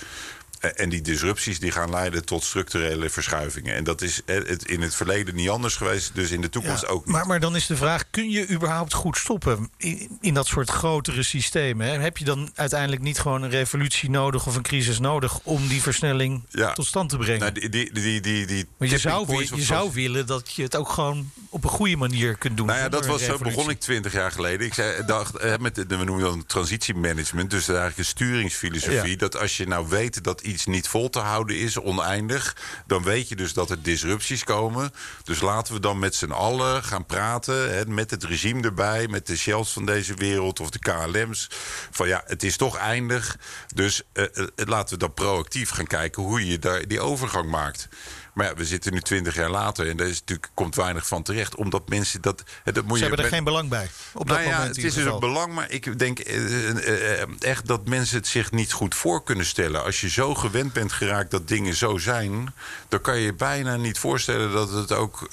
[0.75, 3.75] Eh, En die disrupties die gaan leiden tot structurele verschuivingen.
[3.75, 6.83] En dat is eh, het in het verleden niet anders geweest, dus in de toekomst
[6.83, 7.15] Ja, ook niet.
[7.15, 10.71] maar, maar dan is de vraag: kun je überhaupt goed stoppen in, in dat soort
[10.71, 11.87] grotere systemen?
[11.87, 11.99] hè?
[11.99, 15.83] Heb je dan uiteindelijk niet gewoon een revolutie nodig of een crisis nodig om die
[15.83, 16.73] versnelling Ja.
[16.73, 17.41] tot stand te brengen?
[17.41, 20.77] Nou, die, die, die, die, die Want je zou, je zou willen dat je het
[20.77, 22.67] ook gewoon op een goede manier kunt doen.
[22.67, 24.67] Nou ja, dat was, zo begon ik twintig jaar geleden.
[24.67, 27.51] Ik zei, dacht, eh, met de, we noemen dat een transitiemanagement.
[27.51, 29.11] Dus eigenlijk een sturingsfilosofie.
[29.11, 29.17] Ja.
[29.17, 32.57] Dat als je nou weet dat iets niet vol te houden is, oneindig.
[32.87, 34.93] Dan weet je dus dat er disrupties komen.
[35.25, 37.75] Dus laten we dan met z'n allen gaan praten.
[37.75, 39.09] Hè, met het regime erbij.
[39.09, 41.51] Met de Shells van deze wereld of de KLM's.
[41.91, 43.37] Van ja, het is toch eindig.
[43.75, 47.89] Dus eh, eh, laten we dan proactief gaan kijken hoe je daar die overgang maakt.
[48.37, 51.23] Maar ja, we zitten nu twintig jaar later en daar is natuurlijk, komt weinig van
[51.23, 51.55] terecht.
[51.55, 52.43] Omdat mensen dat.
[52.65, 53.89] dat moet Ze hebben er geen belang bij.
[54.13, 57.23] Op nou dat ja, moment het is dus een belang, maar ik denk eh, eh,
[57.23, 59.85] eh, echt dat mensen het zich niet goed voor kunnen stellen.
[59.85, 62.55] Als je zo gewend bent geraakt dat dingen zo zijn,
[62.89, 65.29] dan kan je je bijna niet voorstellen dat het ook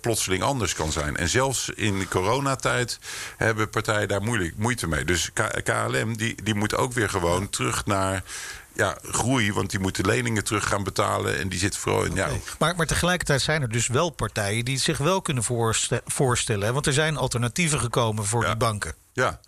[0.00, 1.16] plotseling anders kan zijn.
[1.16, 2.98] En zelfs in de coronatijd
[3.36, 5.04] hebben partijen daar moeilijk, moeite mee.
[5.04, 8.22] Dus K- KLM die, die moet ook weer gewoon terug naar.
[8.74, 11.38] Ja, groei, want die moeten leningen terug gaan betalen.
[11.38, 12.14] En die zit vooral in.
[12.14, 12.40] Ja, Nee.
[12.58, 16.72] Maar, maar tegelijkertijd zijn er dus wel partijen die het zich wel kunnen voorste- voorstellen.
[16.72, 18.48] Want er zijn alternatieven gekomen voor Ja.
[18.48, 18.94] die banken.
[19.12, 19.40] Ja.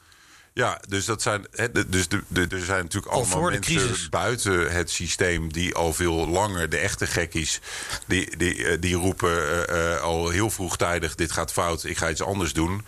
[0.53, 1.47] Ja, dus dat zijn.
[1.51, 5.93] hè, Dus de, de, er zijn natuurlijk Al allemaal mensen buiten het systeem die al
[5.93, 7.61] veel langer, de echte gekkies,
[8.07, 12.11] die, die, eh, die roepen eh, eh, al heel vroegtijdig: dit gaat fout, ik ga
[12.11, 12.85] iets anders doen.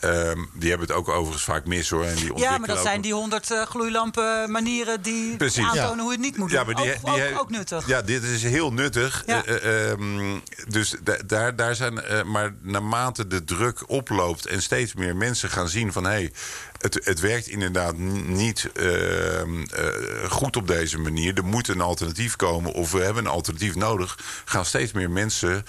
[0.00, 2.04] Ehm, die hebben het ook overigens vaak mis hoor.
[2.04, 5.64] En die Ja, maar dat ook- zijn die honderd eh, gloeilampen manieren die Precies.
[5.64, 5.96] aantonen Ja.
[6.02, 6.74] hoe je het niet moet Ja, doen.
[6.74, 7.86] maar die, ook, die ook, nuttig.
[7.86, 9.22] Ja, dit is heel nuttig.
[9.26, 9.44] Ja.
[9.44, 12.00] Eh, eh, ehm, dus da- daar, daar zijn.
[12.02, 16.32] eh, maar naarmate de druk oploopt en steeds meer mensen gaan zien van hé, hey,
[16.78, 21.36] het, het werkt inderdaad niet ehm, eh, goed op deze manier.
[21.36, 24.18] Er moet een alternatief komen of we hebben een alternatief nodig.
[24.44, 25.64] Gaan steeds meer mensen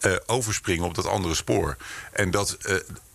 [0.00, 1.76] eh, overspringen op dat andere spoor.
[2.12, 2.56] En dat.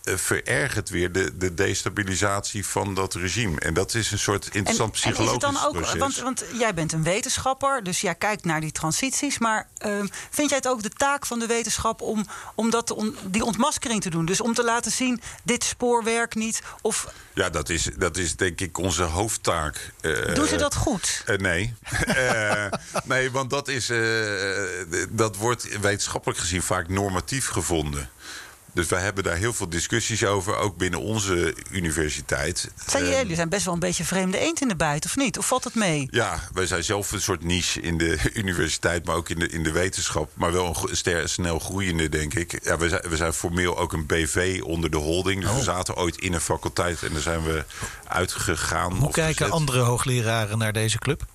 [0.05, 3.59] Eh, verergert weer de, de destabilisatie van dat regime.
[3.59, 5.99] En dat is een soort interessant en is psychologisch het dan ook, proces.
[5.99, 9.37] want, want jij bent een wetenschapper, dus jij kijkt naar die transities.
[9.37, 13.43] Maar ehm, vind jij het ook de taak van de wetenschap om, om dat, die
[13.43, 14.25] ontmaskering te doen?
[14.25, 16.61] Dus om te laten zien, dit spoor werkt niet.
[16.81, 19.91] Of Ja, dat is, dat is denk ik onze hoofdtaak.
[20.01, 21.23] Eh, doen ze dat goed?
[21.25, 21.73] eh, nee.
[23.03, 23.91] Nee, want dat, is,
[25.09, 28.09] dat wordt wetenschappelijk gezien vaak normatief gevonden.
[28.75, 32.71] Dus wij hebben daar heel veel discussies over, ook binnen onze universiteit.
[32.87, 35.37] Zijn jullie zijn best wel een beetje vreemde eend in de bijt, of niet?
[35.37, 36.07] Of valt het mee?
[36.11, 39.63] ja, wij zijn zelf een soort niche in de universiteit, maar ook in de, in
[39.63, 40.31] de wetenschap.
[40.33, 42.59] Maar wel een ster, snel groeiende, denk ik.
[42.63, 45.41] Ja, we, zijn, we zijn formeel ook een BV onder de holding.
[45.41, 47.65] Dus we zaten ooit in een faculteit en daar zijn we
[48.07, 48.93] uitgegaan.
[48.93, 49.51] Hoe of kijken gezet.
[49.51, 51.25] andere hoogleraren naar deze club?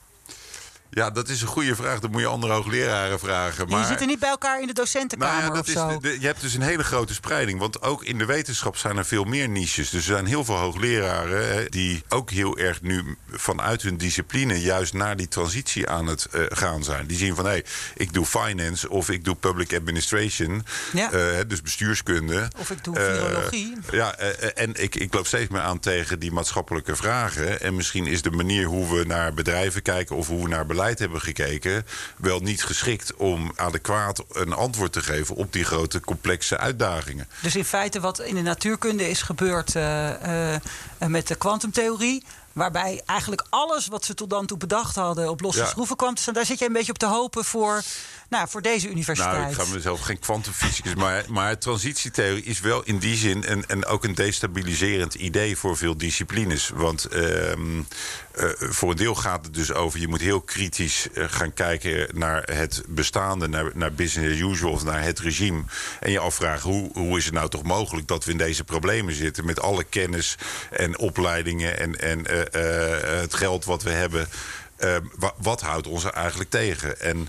[0.90, 2.00] Ja, dat is een goede vraag.
[2.00, 3.64] Dat moet je andere hoogleraren vragen.
[3.68, 3.86] Je Maar...
[3.86, 5.98] zitten niet bij elkaar in de docentenkamer Nou ja, dat of is zo?
[6.00, 7.58] de- je hebt dus een hele grote spreiding.
[7.58, 9.90] Want ook in de wetenschap zijn er veel meer niches.
[9.90, 14.60] Dus er zijn heel veel hoogleraren hè, die ook heel erg nu vanuit hun discipline
[14.60, 17.06] juist naar die transitie aan het eh, gaan zijn.
[17.06, 20.64] Die zien van hé, hey, ik doe finance of ik doe public administration.
[20.92, 21.12] Ja.
[21.12, 22.48] eh, dus bestuurskunde.
[22.58, 23.76] Of ik doe virologie.
[23.90, 24.14] ja,
[24.54, 27.60] en ik, ik loop steeds meer aan tegen die maatschappelijke vragen.
[27.60, 30.78] En misschien is de manier hoe we naar bedrijven kijken of hoe we naar beleid
[30.88, 36.58] hebben gekeken, wel niet geschikt om adequaat een antwoord te geven op die grote complexe
[36.58, 37.28] uitdagingen.
[37.42, 40.60] Dus in feite wat in de natuurkunde is gebeurd eh, eh,
[41.06, 42.24] met de kwantumtheorie...
[42.52, 45.30] waarbij eigenlijk alles wat ze tot dan toe bedacht hadden...
[45.30, 45.66] op losse Ja.
[45.66, 46.34] schroeven kwam te staan.
[46.34, 47.82] Daar zit je een beetje op te hopen voor,
[48.30, 49.36] nou, voor deze universiteit.
[49.36, 53.66] Nou, ik ga mezelf geen kwantumfysicus, maar, maar transitietheorie is wel in die zin een,
[53.66, 56.70] en ook een destabiliserend idee voor veel disciplines.
[56.74, 57.78] Want ehm,
[58.32, 62.08] eh, voor een deel gaat het dus over, je moet heel kritisch eh, gaan kijken
[62.18, 65.62] naar het bestaande, naar, naar business as usual of naar het regime.
[66.00, 69.14] En je afvragen, hoe, hoe is het nou toch mogelijk dat we in deze problemen
[69.14, 70.36] zitten met alle kennis
[70.70, 74.28] en opleidingen en, en eh, het geld wat we hebben.
[74.76, 77.00] Eh, wa- wat houdt ons er eigenlijk tegen?
[77.00, 77.28] En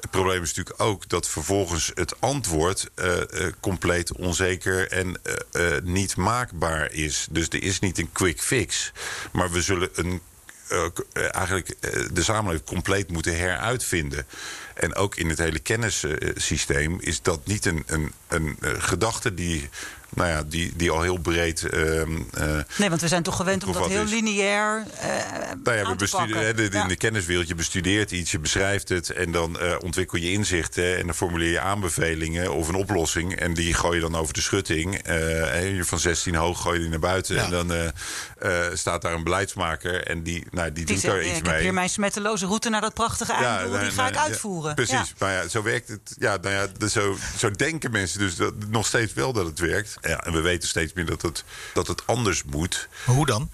[0.00, 5.20] het probleem is natuurlijk ook dat vervolgens het antwoord eh, eh, compleet onzeker en
[5.52, 7.26] eh, niet maakbaar is.
[7.30, 8.92] Dus er is niet een quick fix.
[9.32, 10.20] Maar we zullen een,
[11.12, 11.74] eigenlijk
[12.12, 14.26] de samenleving compleet moeten heruitvinden.
[14.74, 19.68] En ook in het hele kennissysteem is dat niet een, een, een gedachte die
[20.14, 21.62] nou ja, die, die al heel breed.
[21.62, 25.08] ehm, eh, Nee, want we zijn toch gewend om dat heel is- lineair eh
[25.64, 26.82] nou ja, aan we te bestuderen, Ja.
[26.82, 30.96] in de kenniswereld, je bestudeert iets, je beschrijft het en dan eh, ontwikkel je inzichten
[30.98, 34.40] en dan formuleer je aanbevelingen of een oplossing en die gooi je dan over de
[34.40, 34.94] schutting.
[34.98, 37.44] Eh, van 16 hoog gooi je die naar buiten Ja.
[37.44, 37.72] en dan
[38.40, 41.38] eh, staat daar een beleidsmaker en die, nou, die, Die doet zegt, daar eh, iets
[41.38, 41.62] ik heb mee.
[41.62, 43.70] hier mijn smetteloze route naar dat prachtige einddoel.
[43.70, 44.74] nou, die ga nou, ik ja, uitvoeren.
[44.74, 44.94] precies.
[44.94, 45.04] Ja.
[45.18, 46.16] Maar ja, zo werkt het.
[46.18, 49.58] Ja, nou ja, dus zo, zo denken mensen dus dat, nog steeds wel dat het
[49.58, 49.94] werkt.
[50.00, 52.88] Ja, en we weten steeds meer dat het, dat het anders moet.
[53.06, 53.50] Maar hoe dan?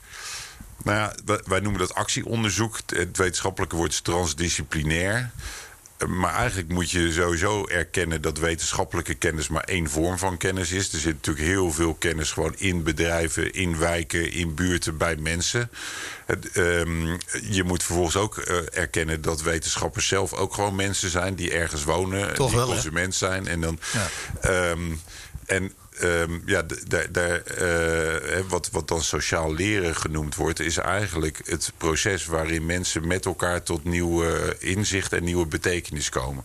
[0.85, 2.79] Nou ja, wij- wij noemen dat actieonderzoek.
[2.87, 5.31] Het wetenschappelijke woord is transdisciplinair.
[6.07, 10.93] Maar eigenlijk moet je sowieso erkennen dat wetenschappelijke kennis maar één vorm van kennis is.
[10.93, 15.71] Er zit natuurlijk heel veel kennis gewoon in bedrijven, in wijken, in buurten, bij mensen.
[16.27, 17.17] Het, ehm,
[17.51, 21.85] je moet vervolgens ook eh, erkennen dat wetenschappers zelf ook gewoon mensen zijn die ergens
[21.85, 22.73] wonen, Toch die wel, hè?
[22.75, 23.47] consument zijn.
[23.47, 23.79] En dan.
[23.93, 24.09] Ja.
[24.41, 24.93] Ehm,
[25.47, 32.27] en ehm, ja, eh, wat, wat dan sociaal leren genoemd wordt, is eigenlijk het proces
[32.27, 36.45] waarin mensen met elkaar tot nieuwe inzicht en nieuwe betekenis komen.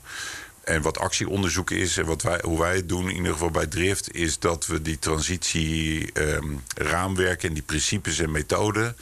[0.70, 3.68] En wat actieonderzoek is en wat wij, hoe wij het doen, in ieder geval bij
[3.68, 8.96] Drift, is dat we die transitie-raamwerken en die principes en methoden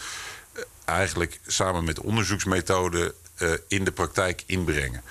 [0.53, 5.01] eh, eigenlijk samen met onderzoeksmethoden eh, in de praktijk inbrengen.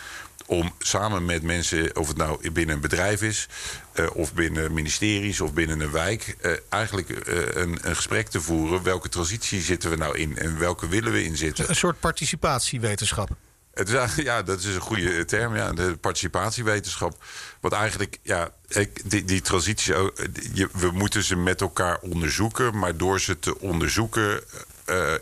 [0.46, 3.48] Om samen met mensen, of het nou binnen een bedrijf is,
[3.92, 8.40] eh, of binnen ministeries of binnen een wijk, eh, eigenlijk eh, een, een gesprek te
[8.40, 8.82] voeren.
[8.82, 11.68] Welke transitie zitten we nou in en welke willen we in zitten?
[11.68, 13.28] Een soort participatiewetenschap.
[13.74, 17.24] Het is ja, dat is een goede term, ja, de participatiewetenschap.
[17.60, 18.50] Want eigenlijk, ja,
[19.04, 19.94] die, die transitie,
[20.72, 24.42] we moeten ze met elkaar onderzoeken, maar door ze te onderzoeken,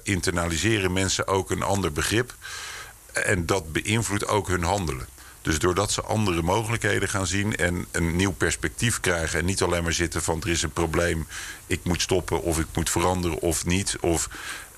[0.02, 2.34] internaliseren mensen ook een ander begrip.
[3.12, 5.06] En dat beïnvloedt ook hun handelen.
[5.44, 9.38] Dus doordat ze andere mogelijkheden gaan zien en een nieuw perspectief krijgen.
[9.38, 11.26] En niet alleen maar zitten van er is een probleem,
[11.66, 13.96] ik moet stoppen of ik moet veranderen of niet.
[14.00, 14.28] Of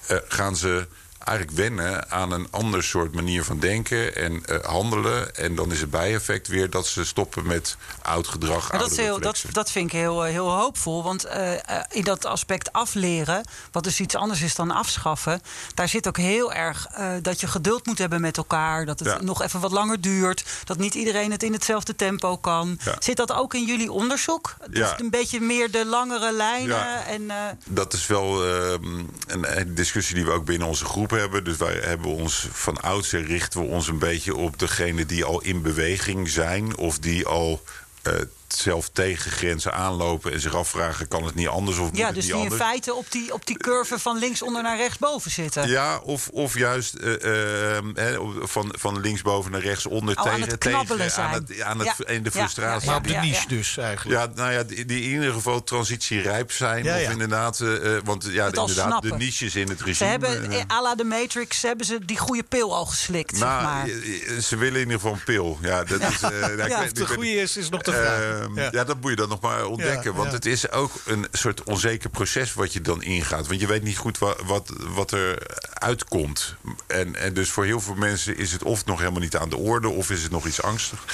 [0.07, 0.87] eh, gaan ze
[1.27, 5.35] eigenlijk wennen aan een ander soort manier van denken en eh, handelen.
[5.35, 8.71] En dan is het bijeffect weer dat ze stoppen met oud gedrag.
[8.71, 11.03] Dat, is heel, dat, dat vind ik heel, eh, heel hoopvol.
[11.03, 11.53] Want eh,
[11.91, 15.43] in dat aspect afleren, wat dus iets anders is dan afschaffen,
[15.75, 16.87] daar zit ook heel erg
[17.23, 18.87] dat je geduld moet hebben met elkaar.
[18.87, 19.23] Dat het Ja.
[19.23, 20.45] nog even wat langer duurt.
[20.65, 22.79] Dat niet iedereen het in hetzelfde tempo kan.
[22.85, 22.95] Ja.
[22.99, 24.57] Zit dat ook in jullie onderzoek?
[24.71, 25.01] Dus Ja.
[25.01, 27.07] een beetje meer de langere lijnen.
[27.07, 27.31] En,
[27.65, 30.85] Dat is wel ehm, een, discussie die we ook binnen onze
[31.17, 31.45] hebben.
[31.45, 35.41] Dus wij hebben ons van oudsher richten we ons een beetje op degene die al
[35.41, 37.63] in beweging zijn of die al
[38.03, 38.13] eh,
[38.57, 42.15] zelf tegen grenzen aanlopen en zich afvragen: kan het niet anders of moet ja, het
[42.15, 45.69] dus niet die in feite op die, op die curve van linksonder naar rechtsboven zitten.
[45.69, 48.17] Ja, of, of juist eh, ehm, hè,
[48.47, 51.45] van, van linksboven naar rechtsonder Oh, aan tegen, het knabbelen tegen aan, zijn.
[51.49, 52.05] het, aan het, Ja.
[52.05, 52.81] en de Ja, frustratie.
[52.85, 53.57] ja, Maar op de niche ja.
[53.57, 54.21] dus eigenlijk.
[54.21, 56.85] Ja, nou ja, die, die in ieder geval transitierijp zijn.
[56.85, 59.95] Ja, Of inderdaad, eh, want ja, Het inderdaad, de niches in het regime.
[59.95, 63.71] Ze hebben, à la de Matrix, hebben ze die goede pil al geslikt, nou, zeg
[63.71, 63.85] maar.
[63.87, 65.59] eh, eh, ze willen in ieder geval een pil.
[65.61, 66.23] Ja, dat is.
[66.23, 68.46] eh, nou, ik de goede is, is nog de vraag.
[68.47, 68.69] Ehm, Ja.
[68.73, 68.85] ja.
[68.85, 70.11] dat moet je dan nog maar ontdekken.
[70.11, 73.47] Ja, want het is ook een soort onzeker proces wat je dan ingaat.
[73.47, 75.39] Want je weet niet goed wat, wat, wat er
[75.73, 76.55] uitkomt.
[76.87, 79.57] En, en dus voor heel veel mensen is het of nog helemaal niet aan de
[79.57, 79.89] orde...
[79.89, 81.05] of is het nog iets angstig.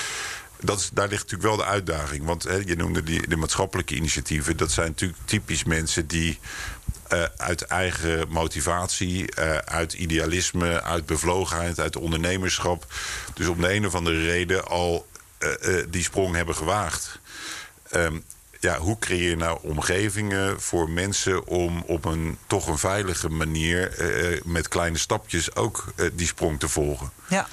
[0.60, 2.24] Dat is, daar ligt natuurlijk wel de uitdaging.
[2.24, 4.56] Want hè, je noemde die, de maatschappelijke initiatieven.
[4.56, 6.38] Dat zijn natuurlijk typisch mensen die
[7.08, 12.86] eh, uit eigen motivatie, eh, uit idealisme, uit bevlogenheid, uit ondernemerschap.
[13.34, 15.06] Dus om de een of andere reden al
[15.38, 17.20] eh, die sprong hebben gewaagd.
[17.92, 18.18] Ehm,
[18.60, 23.98] ja, hoe creëer je nou omgevingen voor mensen om op een toch een veilige manier
[23.98, 27.10] eh, met kleine stapjes ook eh, die sprong te volgen?
[27.28, 27.48] Ja.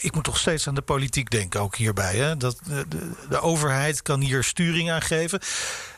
[0.00, 2.16] Ik moet toch steeds aan de politiek denken, ook hierbij.
[2.16, 2.36] Hè?
[2.36, 2.86] Dat, de,
[3.28, 5.40] de, overheid kan hier sturing aan geven.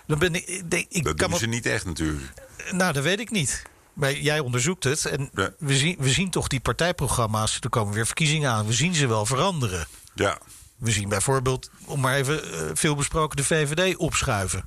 [0.07, 2.33] Dan ben ik, ik denk, ik Dat kan doen ze niet echt natuurlijk.
[2.71, 3.63] Nou, dat weet ik niet.
[3.93, 5.05] Maar jij onderzoekt het.
[5.07, 5.53] En Ja.
[5.59, 7.59] we, zien, we zien toch die partijprogramma's.
[7.61, 8.67] Er komen weer verkiezingen aan.
[8.67, 9.87] We zien ze wel veranderen.
[10.15, 10.39] Ja,
[10.81, 14.65] We zien bijvoorbeeld, om maar even eh, veel besproken, de VVD opschuiven.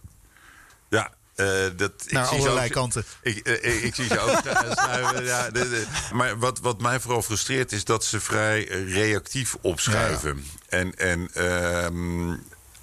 [0.90, 1.14] ja.
[1.36, 1.46] eh,
[1.76, 3.04] dat, Naar ik zie allerlei ook- kanten.
[3.22, 5.24] Ik, eh, ik, ik zie ze ook schu- schuiven.
[5.26, 10.46] Ja, de- de- maar wat, wat mij vooral frustreert is dat ze vrij reactief opschuiven.
[10.70, 12.36] En, en ehm,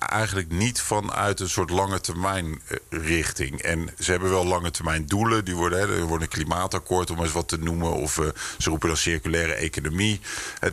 [0.08, 3.62] eigenlijk niet vanuit een soort lange termijn eh, richting.
[3.62, 5.44] En ze hebben wel lange termijn doelen.
[5.44, 7.92] Die worden, hè, er wordt een klimaatakkoord, om eens wat te noemen.
[7.92, 8.26] Of eh,
[8.58, 10.20] ze roepen dan circulaire economie.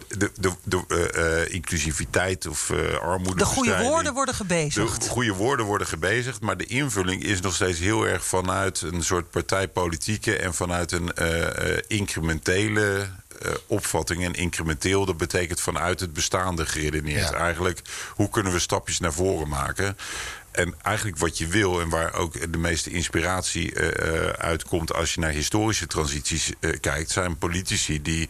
[0.07, 0.83] De de, de
[1.47, 3.35] eh, inclusiviteit of eh armoede.
[3.35, 5.03] De goede woorden worden gebezigd.
[5.03, 9.03] De goede woorden worden gebezigd, maar de invulling is nog steeds heel erg vanuit een
[9.03, 11.11] soort partijpolitieke en vanuit een
[11.87, 13.07] incrementele
[13.41, 14.23] eh, opvatting.
[14.23, 17.29] En incrementeel, dat betekent vanuit het bestaande geredeneerd.
[17.29, 17.33] Ja.
[17.33, 17.81] Eigenlijk,
[18.15, 19.97] hoe kunnen we stapjes naar voren maken?
[20.51, 25.19] En eigenlijk wat je wil en waar ook de meeste inspiratie uh, uitkomt als je
[25.19, 28.29] naar historische transities uh, kijkt, zijn politici die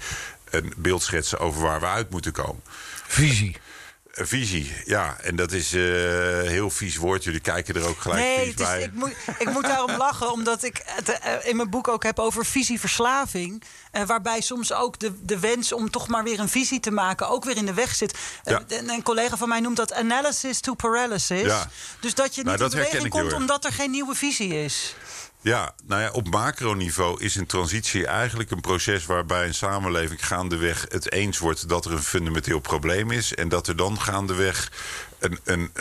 [0.50, 2.62] een beeld schetsen over waar we uit moeten komen.
[3.08, 3.58] Visie.
[4.18, 5.18] Een visie, ja.
[5.22, 5.84] En dat is uh,
[6.42, 7.24] heel vies woord.
[7.24, 8.82] Jullie kijken er ook gelijk nee, vies bij.
[8.82, 12.20] Ik, moet, ik moet daarom lachen, omdat ik het uh, in mijn boek ook heb
[12.20, 13.64] over visieverslaving.
[13.92, 17.30] Uh, waarbij soms ook de, de wens om toch maar weer een visie te maken
[17.30, 18.18] ook weer in de weg zit.
[18.44, 18.64] Ja.
[18.68, 21.42] Een, een collega van mij noemt dat analysis to paralysis.
[21.42, 21.70] Ja.
[22.00, 24.96] Dus dat je niet Nou, in beweging komt omdat er geen nieuwe visie is.
[25.42, 30.86] Ja, nou ja, op macroniveau is een transitie eigenlijk een proces waarbij een samenleving gaandeweg
[30.90, 33.36] het eens wordt dat er een fundamenteel probleem is.
[33.36, 34.72] En dat er dan gaandeweg
[35.20, 35.72] een, een,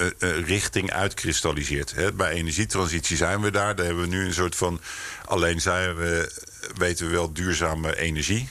[0.44, 2.16] richting uitkristalliseert.
[2.16, 3.76] Bij energietransitie zijn we daar.
[3.76, 4.80] Daar hebben we nu een soort van.
[5.24, 6.42] Alleen zijn we,
[6.76, 8.48] weten we wel duurzame energie.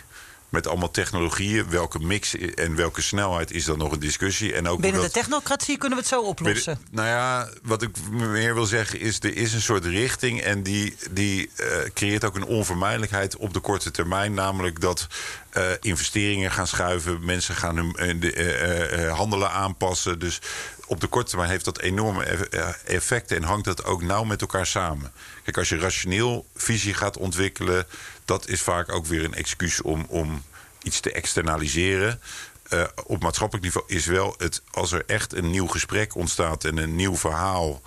[0.56, 1.70] Met allemaal technologieën.
[1.70, 4.54] Welke mix en welke snelheid is dan nog een discussie.
[4.54, 6.80] En ook Binnen omdat- de technocratie kunnen we het zo oplossen.
[6.92, 9.20] nou ja, wat ik meer wil zeggen is...
[9.20, 13.60] er is een soort richting en die, die eh, creëert ook een onvermijdelijkheid op de
[13.60, 14.34] korte termijn.
[14.34, 15.08] Namelijk dat
[15.50, 20.20] eh, investeringen gaan schuiven, mensen gaan hun eh, de, handelen aanpassen.
[20.20, 20.42] Dus
[20.86, 23.38] op de korte termijn heeft dat enorme eff- effecten...
[23.38, 25.12] en hangt dat ook nauw met elkaar samen.
[25.44, 27.86] Kijk, als je rationeel visie gaat ontwikkelen...
[28.26, 30.44] dat is vaak ook weer een excuus om, om
[30.82, 32.20] iets te externaliseren...
[32.66, 36.78] Eh, op maatschappelijk niveau is wel het als er echt een nieuw gesprek ontstaat en
[36.78, 37.82] een nieuw verhaal.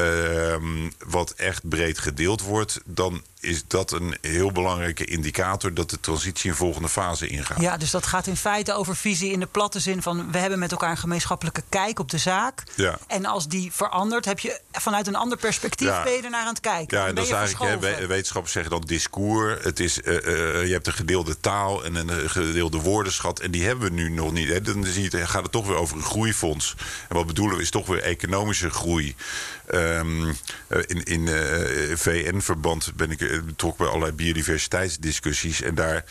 [0.00, 6.00] Ehm, wat echt breed gedeeld wordt, dan is dat een heel belangrijke indicator dat de
[6.00, 7.60] transitie een volgende fase ingaat.
[7.60, 10.58] Ja, dus dat gaat in feite over visie in de platte zin van we hebben
[10.58, 12.62] met elkaar een gemeenschappelijke kijk op de zaak.
[12.74, 12.98] Ja.
[13.06, 16.02] En als die verandert, heb je vanuit een ander perspectief Ja.
[16.02, 16.98] ben je er naar aan het kijken.
[16.98, 19.64] Ja, en dat is eigenlijk, hè, wetenschappers zeggen dan discours.
[19.64, 23.40] Het is, eh, eh, je hebt een gedeelde taal en een eh, gedeelde woordenschat.
[23.40, 24.48] En die hebben we nu nog niet.
[24.48, 24.60] Hè.
[24.60, 26.74] Dan gaat het toch weer over een groeifonds.
[27.08, 29.16] En wat bedoelen we is toch weer economische groei.
[29.70, 30.28] Ehm,
[30.68, 35.62] eh, in in eh, VN-verband ben ik eh, betrokken bij allerlei biodiversiteitsdiscussies.
[35.62, 36.04] En daar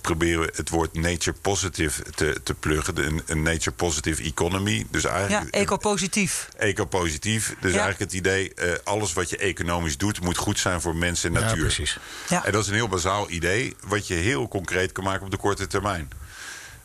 [0.00, 2.94] proberen we het woord nature positive te, te pluggen.
[2.94, 4.86] De- Een, een nature positive economy.
[4.90, 6.48] Dus ja, eigenlijk ecopositief.
[6.58, 7.54] ecopositief.
[7.60, 7.80] Dus Ja.
[7.80, 11.40] eigenlijk het idee, eh, alles wat je economisch doet, moet goed zijn voor mensen en
[11.40, 11.62] Ja, natuur.
[11.64, 11.98] precies.
[12.28, 12.44] Ja.
[12.44, 15.36] En dat is een heel bazaal idee, wat je heel concreet kan maken op de
[15.36, 16.10] korte termijn.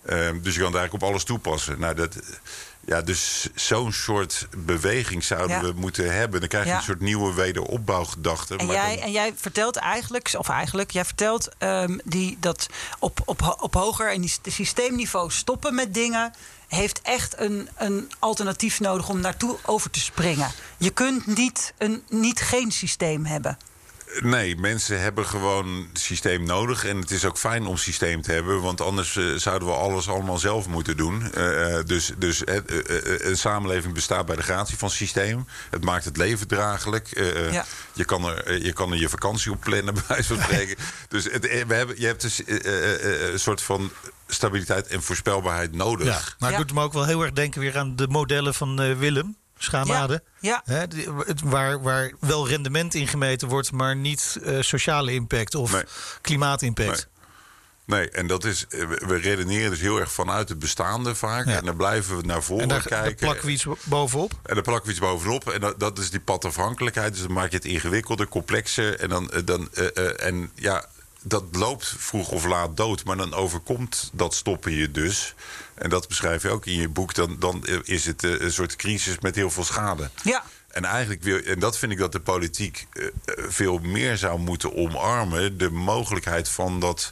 [0.06, 1.80] Ehm, dus je kan het eigenlijk op alles toepassen.
[1.80, 2.16] Nou, dat,
[2.88, 5.62] ja, dus zo'n soort beweging zouden Ja.
[5.64, 6.40] we moeten hebben.
[6.40, 6.78] Dan krijg je Ja.
[6.78, 8.56] een soort nieuwe wederopbouwgedachte.
[8.58, 12.68] En maar jij, dan- en jij vertelt eigenlijk, of eigenlijk, jij vertelt ehm, die, dat
[13.00, 16.34] op, op, op hoger en die systeemniveau stoppen met dingen.
[16.68, 20.52] Heeft echt een, een alternatief nodig om naartoe over te springen.
[20.78, 23.58] Je kunt niet, een, niet geen systeem hebben.
[24.24, 26.86] Nee, mensen hebben gewoon systeem nodig.
[26.86, 28.62] En het is ook fijn om systeem te hebben.
[28.62, 31.32] Want anders eh, zouden we alles allemaal zelf moeten doen.
[31.34, 35.46] Eh, eh, dus dus een samenleving bestaat bij de gratie van systeem.
[35.70, 37.12] Het maakt het leven draaglijk.
[37.12, 37.66] Eh, eh, Ja.
[37.94, 40.76] je, kan er, je kan er je vakantie op plannen, bij wijze van spreken.
[41.08, 43.92] dus het, we hebben, je hebt dus een soort van
[44.28, 46.06] stabiliteit en voorspelbaarheid nodig.
[46.08, 46.58] Ja, maar Ja.
[46.58, 50.24] het doet me ook wel heel erg denken weer aan de modellen van Willem Schamade.
[50.40, 55.14] Ja, Hè, die- het- waar, waar wel rendement in gemeten wordt, maar niet eh, sociale
[55.14, 55.84] impact of Nee.
[56.22, 57.08] klimaatimpact.
[57.86, 61.46] Nee, en dat is, eh, we redeneren dus heel erg vanuit het bestaande vaak.
[61.46, 61.56] Ja.
[61.58, 63.06] En dan blijven we naar voren En daar, kijken.
[63.06, 64.32] daar plakken we iets bovenop.
[64.44, 65.50] En dan plakken we iets bovenop.
[65.50, 67.14] En dat, dat is die padafhankelijkheid.
[67.14, 69.00] Dus dan maak je het ingewikkelder, complexer.
[69.00, 69.74] En, dan, eh, dan,
[70.18, 70.86] en ja,
[71.22, 73.04] dat loopt vroeg of laat dood.
[73.04, 75.34] Maar dan overkomt dat stoppen je dus.
[75.78, 77.14] En dat beschrijf je ook in je boek.
[77.14, 80.10] Dan, dan is het eh, een soort crisis met heel veel schade.
[80.24, 80.44] ja.
[80.68, 83.12] En eigenlijk wil, en dat vind ik dat de politiek eh, eh,
[83.48, 85.58] veel meer zou moeten omarmen.
[85.58, 87.12] De mogelijkheid van dat.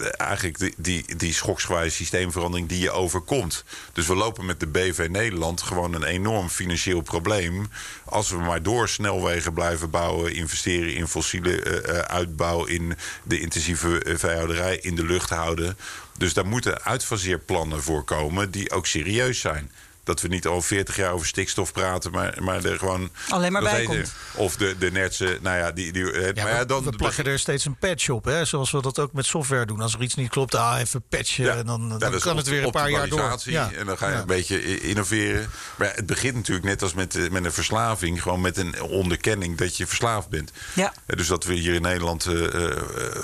[0.00, 3.64] Eh, Eigenlijk die, die, die schoksgewijze systeemverandering die je overkomt.
[3.92, 7.68] Dus we lopen met de BV Nederland gewoon een enorm financieel probleem.
[8.04, 13.40] Als we maar door snelwegen blijven bouwen, investeren in fossiele eh, eh, uitbouw, in de
[13.40, 15.76] intensieve eh, veehouderij, in de lucht houden.
[16.18, 19.70] Dus daar moeten uitfaseerplannen voor komen die ook serieus zijn.
[20.10, 23.10] Dat we niet al 40 jaar over stikstof praten, maar, maar er gewoon.
[23.28, 23.98] Alleen maar bij komt.
[23.98, 24.08] er.
[24.34, 25.92] Of de, de nertse, nou ja, die.
[25.92, 26.84] die eh, Ja, maar ja, we- dan.
[26.84, 28.44] we plakken er steeds een patch op, hè?
[28.44, 29.80] zoals we dat ook met software doen.
[29.80, 32.64] Als er iets niet klopt, ah, even patchen Ja, en dan, dan kan het weer
[32.64, 33.38] een paar jaar door.
[33.44, 33.70] Ja.
[33.72, 34.20] En dan ga je Ja.
[34.20, 35.50] een beetje innoveren.
[35.76, 38.22] Maar het begint natuurlijk net als met, eh, met een verslaving.
[38.22, 40.52] Gewoon met een onderkenning dat je verslaafd bent.
[40.74, 40.92] Ja.
[41.06, 42.76] Eh, Dus dat we hier in Nederland eh, eh,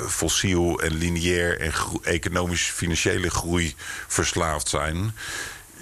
[0.08, 1.72] fossiel en lineair en
[2.02, 3.74] economisch-financiële groei
[4.06, 5.14] verslaafd zijn.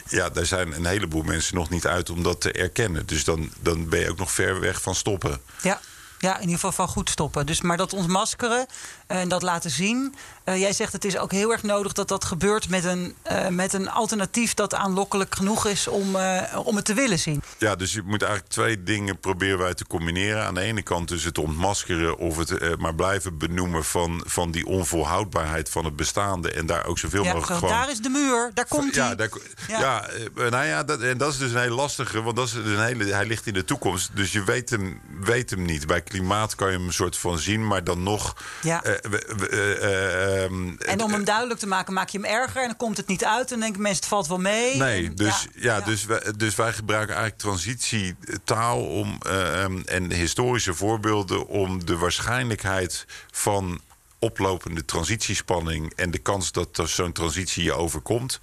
[0.09, 3.07] Ja, daar zijn een heleboel mensen nog niet uit om dat te erkennen.
[3.07, 5.40] Dus dan, dan ben je ook nog ver weg van stoppen.
[5.62, 5.80] Ja.
[6.18, 7.46] Ja, in ieder geval van goed stoppen.
[7.46, 8.66] Dus, maar dat ontmaskeren
[9.07, 12.24] en dat laten zien, Uh, jij zegt het is ook heel erg nodig dat dat
[12.24, 16.84] gebeurt met een, uh, met een alternatief dat aanlokkelijk genoeg is om, uh, om het
[16.84, 17.42] te willen zien.
[17.59, 20.44] Ja, dus je moet eigenlijk twee dingen proberen wij te combineren.
[20.44, 24.66] Aan de ene kant dus het ontmaskeren of het maar blijven benoemen van, van die
[24.66, 26.50] onvolhoudbaarheid van het bestaande.
[26.50, 27.74] En daar ook zoveel ja, mogelijk gewoon.
[27.74, 29.09] Daar is de muur, daar komt hij.
[29.09, 29.30] Ja, daar,
[29.68, 29.80] ja.
[29.80, 30.09] ja,
[30.48, 33.05] nou ja, dat, en dat is dus een heel lastige, want dat is een hele,
[33.05, 34.11] hij ligt in de toekomst.
[34.14, 35.86] Dus je weet hem, weet hem niet.
[35.86, 38.36] Bij klimaat kan je hem een soort van zien, maar dan nog.
[38.62, 38.82] Ja.
[39.01, 43.07] Ehm, en om hem duidelijk te maken, maak je hem erger en dan komt het
[43.07, 43.42] niet uit.
[43.42, 44.76] En dan denken mensen, het valt wel mee.
[44.76, 51.47] Nee, dus, ja, Dus, wij, dus wij gebruiken eigenlijk transitietaal om, ehm, en historische voorbeelden
[51.47, 53.80] om de waarschijnlijkheid van
[54.18, 58.40] oplopende transitiespanning en de kans dat zo'n transitie je overkomt,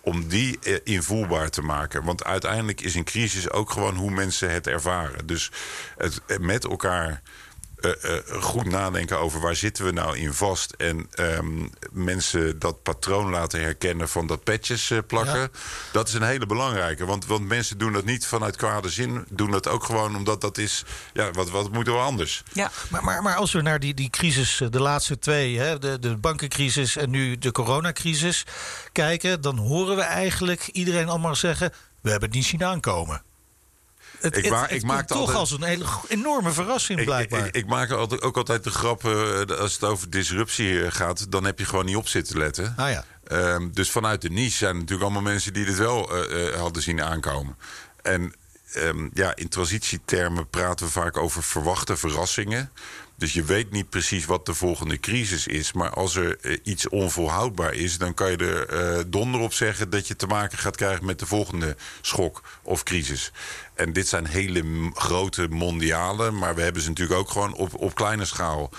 [0.00, 2.04] om die eh, invoelbaar te maken.
[2.04, 5.26] Want uiteindelijk is een crisis ook gewoon hoe mensen het ervaren.
[5.26, 5.50] Dus
[5.96, 7.22] het met elkaar
[7.84, 10.72] uh, goed nadenken over waar zitten we nou in vast.
[10.72, 15.50] En um, mensen dat patroon laten herkennen van dat patches uh, plakken.
[15.92, 17.04] Dat is een hele belangrijke.
[17.04, 19.24] Want, want mensen doen dat niet vanuit kwade zin.
[19.30, 20.84] Doen dat ook gewoon omdat dat is.
[21.12, 22.42] Ja, wat, wat moeten we anders?
[22.52, 22.70] Ja.
[22.90, 26.16] Maar, maar, maar als we naar die, die crisis, de laatste twee, hè, de, de
[26.16, 28.44] bankencrisis en nu de coronacrisis
[28.92, 29.40] kijken.
[29.40, 31.72] dan horen we eigenlijk iedereen allemaal zeggen.
[32.00, 33.22] We hebben het niet zien aankomen.
[34.24, 37.46] Het, ik, het, maak toch altijd, als een hele enorme verrassing, blijkbaar.
[37.46, 41.30] Ik, ik, maak altijd, ook altijd de grap, uh, als het over disruptie gaat...
[41.30, 42.74] dan heb je gewoon niet op zitten letten.
[42.76, 43.04] Ah, ja.
[43.54, 45.52] Um, dus vanuit de niche zijn natuurlijk allemaal mensen...
[45.52, 47.56] die dit wel uh, uh, hadden zien aankomen.
[48.02, 48.34] En
[48.76, 52.70] um, ja, in transitietermen praten we vaak over verwachte verrassingen.
[53.16, 55.72] Dus je weet niet precies wat de volgende crisis is.
[55.72, 60.08] Maar als er iets onvolhoudbaar is, dan kan je er uh, donder op zeggen dat
[60.08, 63.32] je te maken gaat krijgen met de volgende schok of crisis.
[63.74, 67.94] En dit zijn hele grote mondiale, maar we hebben ze natuurlijk ook gewoon op, op
[67.94, 68.70] kleine schaal.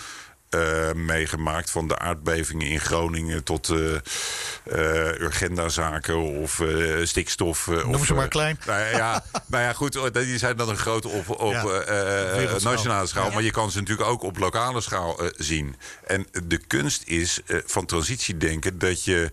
[0.50, 1.72] Uh, meegemaakt.
[1.72, 6.62] Van de aardbevingen in Groningen tot uh, uh, Urgenda-zaken of
[7.04, 7.68] stikstof.
[7.68, 8.60] Noem of, ze maar klein.
[8.66, 13.32] Nou ja, nou ja, goed, die zijn dan een grote op, op ja, nationale schaal.
[13.32, 15.76] Maar je kan ze natuurlijk ook op lokale schaal zien.
[16.04, 19.32] En de kunst is van transitiedenken dat je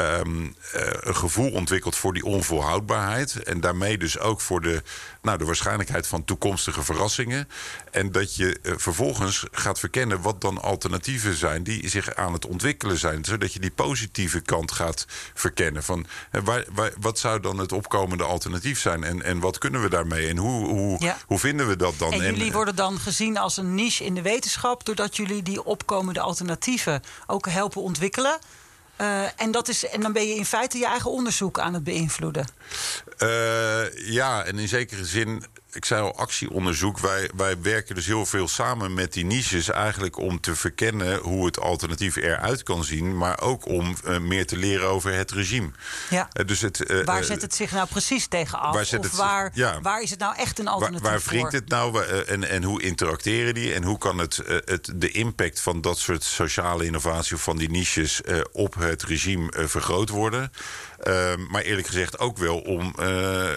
[0.00, 3.42] um, uh, een gevoel ontwikkelt voor die onvolhoudbaarheid.
[3.42, 4.82] En daarmee dus ook voor de,
[5.22, 7.48] nou, de waarschijnlijkheid van toekomstige verrassingen.
[7.90, 12.46] En dat je uh, vervolgens gaat verkennen wat dan alternatieven zijn die zich aan het
[12.46, 13.24] ontwikkelen zijn.
[13.24, 15.82] Zodat je die positieve kant gaat verkennen.
[15.82, 19.04] Van uh, waar, waar, wat zou dan het opkomende alternatief zijn?
[19.04, 20.28] En, en wat kunnen we daarmee?
[20.28, 21.18] En hoe, hoe, ja.
[21.26, 22.12] hoe vinden we dat dan?
[22.12, 25.64] En jullie en, worden dan gezien als een niche in de wetenschap, doordat jullie die
[25.64, 28.38] opkomende alternatieven ook helpen ontwikkelen.
[29.00, 31.84] Uh, en, dat is, en dan ben je in feite je eigen onderzoek aan het
[31.84, 32.46] beïnvloeden.
[33.18, 35.44] Uh, ja, en in zekere zin
[35.74, 36.98] ik zei al, actieonderzoek.
[36.98, 39.70] Wij, wij werken dus heel veel samen met die niches.
[39.70, 43.16] Eigenlijk om te verkennen hoe het alternatief eruit kan zien.
[43.16, 45.70] Maar ook om uh, meer te leren over het regime.
[46.10, 46.28] Ja.
[46.40, 48.74] Uh, dus het, uh, waar zet het zich nou precies tegen af?
[48.74, 49.80] Waar, of waar, ja.
[49.80, 52.82] waar is het nou echt een alternatief waar, waar wringt het nou en, en hoe
[52.82, 53.74] interacteren die?
[53.74, 57.36] En hoe kan het, het, de impact van dat soort sociale innovatie...
[57.36, 58.20] of van die niches
[58.52, 60.52] op het regime vergroot worden?
[61.08, 63.04] Uh, maar eerlijk gezegd ook wel om uh,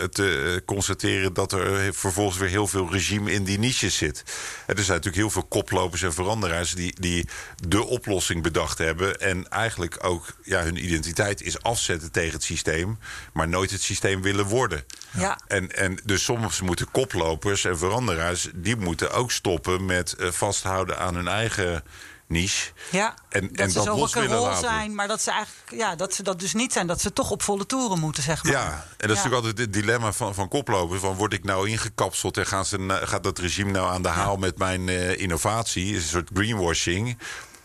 [0.03, 4.23] te constateren dat er vervolgens weer heel veel regime in die niches zit.
[4.65, 7.27] er zijn natuurlijk heel veel koplopers en veranderaars die, die
[7.67, 9.19] de oplossing bedacht hebben.
[9.19, 12.99] En eigenlijk ook ja, hun identiteit is afzetten tegen het systeem,
[13.33, 14.83] maar nooit het systeem willen worden.
[15.11, 15.39] Ja.
[15.47, 20.97] En, en dus soms moeten koplopers en veranderaars, die moeten ook stoppen met uh, vasthouden
[20.97, 21.83] aan hun eigen
[22.27, 22.71] niche.
[22.91, 26.13] Ja, en, dat en ze dat zo rol zijn, maar dat ze eigenlijk ja, dat
[26.13, 26.87] ze dat dus niet zijn.
[26.87, 28.51] Dat ze toch op volle toeren moeten, zeg maar.
[28.51, 31.01] Ja, en dat is natuurlijk altijd het dilemma van, van koplopers.
[31.01, 34.33] Van word ik nou ingekapseld en gaan ze, gaat dat regime nou aan de haal
[34.33, 34.39] ja.
[34.39, 35.95] met mijn uh, innovatie?
[35.95, 37.17] Is een soort greenwashing.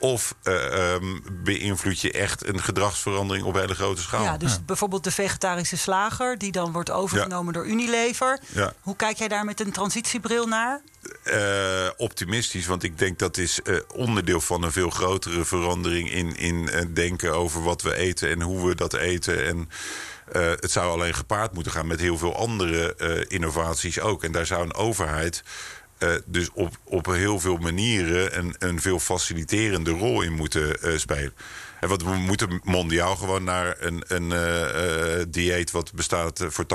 [0.03, 4.25] Of uh, um, beïnvloed je echt een gedragsverandering op hele grote schaal?
[4.25, 4.61] Ja, dus ja.
[4.67, 7.61] bijvoorbeeld de vegetarische slager, die dan wordt overgenomen ja.
[7.61, 8.41] door Unilever.
[8.47, 8.73] Ja.
[8.81, 10.81] Hoe kijk jij daar met een transitiebril naar?
[11.25, 16.37] Uh, optimistisch, want ik denk dat is uh, onderdeel van een veel grotere verandering in,
[16.37, 19.47] in uh, denken over wat we eten en hoe we dat eten.
[19.47, 19.69] En
[20.61, 22.95] het zou alleen gepaard moeten gaan met heel veel andere
[23.29, 24.25] innovaties ook.
[24.25, 25.43] En daar zou een overheid
[26.03, 30.99] uh, dus op, op heel veel manieren een, een veel faciliterende rol in moeten uh,
[30.99, 31.33] spelen.
[31.81, 36.67] En wat we moeten mondiaal gewoon naar een, een uh, dieet wat bestaat voor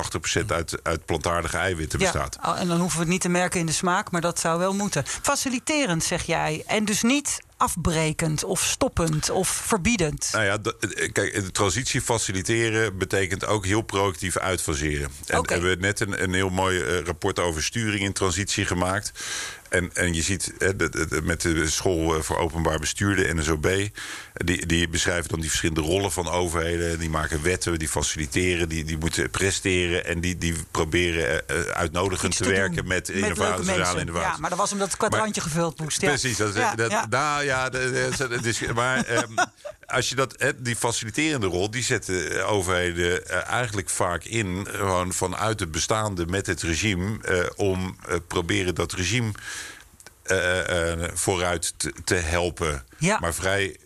[0.41, 2.37] 80% uit, uit plantaardige eiwitten bestaat.
[2.43, 4.59] Ja, en dan hoeven we het niet te merken in de smaak, maar dat zou
[4.59, 5.03] wel moeten.
[5.05, 6.63] Faciliterend, zeg jij.
[6.65, 10.29] En dus niet afbrekend of stoppend of verbiedend?
[10.31, 15.09] Nou ja, de, kijk, de transitie faciliteren betekent ook heel proactief uitfaseren.
[15.25, 15.61] En okay.
[15.61, 19.11] we hebben net een, een heel mooi uh, rapport over sturing in transitie gemaakt.
[19.69, 23.15] En, en je ziet hè, de, de- de- met de School eh, voor Openbaar Bestuur,
[23.15, 23.89] de NSOB...
[24.45, 26.99] Die, die beschrijven dan die verschillende rollen van overheden.
[26.99, 30.05] Die maken wetten, die faciliteren, die, die moeten presteren...
[30.05, 33.99] en die, die proberen eh, eh, uitnodigend te, te werken met, innovatie, sociale mensen.
[33.99, 34.31] innovatie.
[34.31, 36.01] Ja, maar dat was omdat het kwadrantje gevuld moest.
[36.01, 36.07] Ja.
[36.07, 37.05] Precies, dat, Ja, dat, ja.
[37.09, 39.31] Nou ja, dat- dat- dat is- maar ehm,
[39.87, 44.67] als je dat, hè, die faciliterende rol, die zetten eh, overheden eh, eigenlijk vaak in,
[44.71, 49.31] gewoon vanuit het bestaande met het regime, eh, om eh, proberen dat regime
[50.23, 52.85] eh, eh, vooruit te, te helpen.
[52.97, 53.19] Ja.
[53.19, 53.77] Maar vrij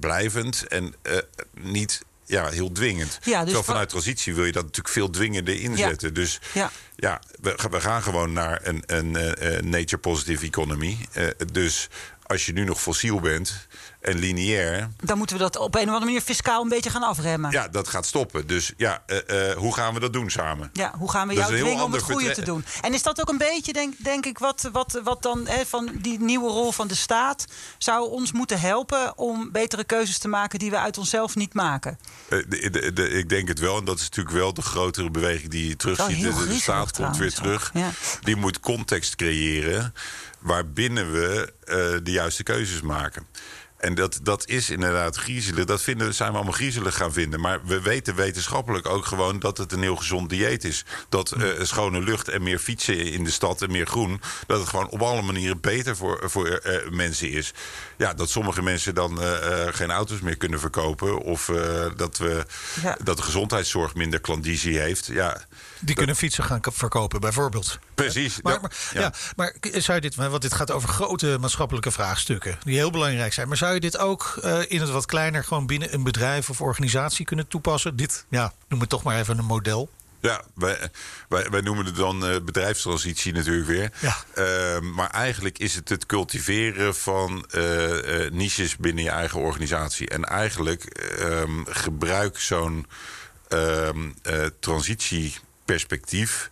[0.00, 1.16] blijvend en eh,
[1.54, 3.18] niet ja, heel dwingend.
[3.22, 6.14] Ja, dus vanuit transitie wil je dat natuurlijk veel dwingender inzetten.
[6.14, 6.70] Dus Ja.
[6.96, 10.98] ja, we, ga- we gaan gewoon naar een, een eh, eh, nature positive economy.
[11.12, 11.88] Eh, dus
[12.22, 13.66] als je nu nog fossiel bent
[14.00, 17.02] en lineair, Dan moeten we dat op een of andere manier fiscaal een beetje gaan
[17.02, 17.50] afremmen.
[17.50, 18.46] ja, dat gaat stoppen.
[18.46, 20.70] Dus ja, eh, eh, hoe gaan we dat doen samen?
[20.72, 22.64] Ja, hoe gaan we Dat jou dwingen om het goede te doen?
[22.80, 25.90] En is dat ook een beetje, denk, denk ik, wat, wat, wat dan hè, van
[25.98, 27.44] die nieuwe rol van de staat
[27.78, 31.98] zou ons moeten helpen om betere keuzes te maken die we uit onszelf niet maken?
[32.28, 33.78] Eh, de- de- de- ik denk het wel.
[33.78, 36.22] En dat is natuurlijk wel de grotere beweging die je terugziet.
[36.22, 37.70] De, de staat komt weer terug.
[37.74, 37.90] ja.
[38.20, 39.94] Die moet context creëren
[40.38, 41.52] waarbinnen we
[42.02, 43.26] de juiste keuzes maken.
[43.80, 45.64] En dat, dat is inderdaad griezelig.
[45.64, 47.40] Dat vinden, zijn we allemaal griezelig gaan vinden.
[47.40, 50.84] Maar we weten wetenschappelijk ook gewoon dat het een heel gezond dieet is.
[51.08, 54.20] Dat eh, schone lucht en meer fietsen in de stad en meer groen...
[54.46, 57.52] dat het gewoon op alle manieren beter voor, voor eh, mensen is.
[57.96, 61.18] Ja, dat sommige mensen dan eh, eh, geen auto's meer kunnen verkopen...
[61.22, 62.44] of eh, dat, we,
[62.82, 62.96] Ja.
[63.02, 65.06] dat de gezondheidszorg minder klandizie heeft.
[65.06, 65.40] Ja,
[65.80, 67.78] Die kunnen fietsen gaan verkopen, bijvoorbeeld.
[67.94, 68.42] precies.
[68.42, 69.12] Maar, Dat- maar, ja.
[69.36, 73.48] maar zou je dit, want dit gaat over grote maatschappelijke vraagstukken die heel belangrijk zijn.
[73.48, 76.60] Maar zou je dit ook eh, in het wat kleiner, gewoon binnen een bedrijf of
[76.60, 77.96] organisatie kunnen toepassen?
[77.96, 79.90] Dit, ja, noem het toch maar even een model.
[80.20, 80.90] Ja, wij,
[81.28, 83.92] wij, wij noemen het dan eh, bedrijfstransitie natuurlijk weer.
[84.00, 84.16] Ja.
[84.34, 90.08] Ehm, maar eigenlijk is het het cultiveren van eh, niches binnen je eigen organisatie.
[90.08, 92.86] En eigenlijk ehm, gebruik zo'n
[93.48, 93.88] eh,
[94.60, 96.50] transitieperspectief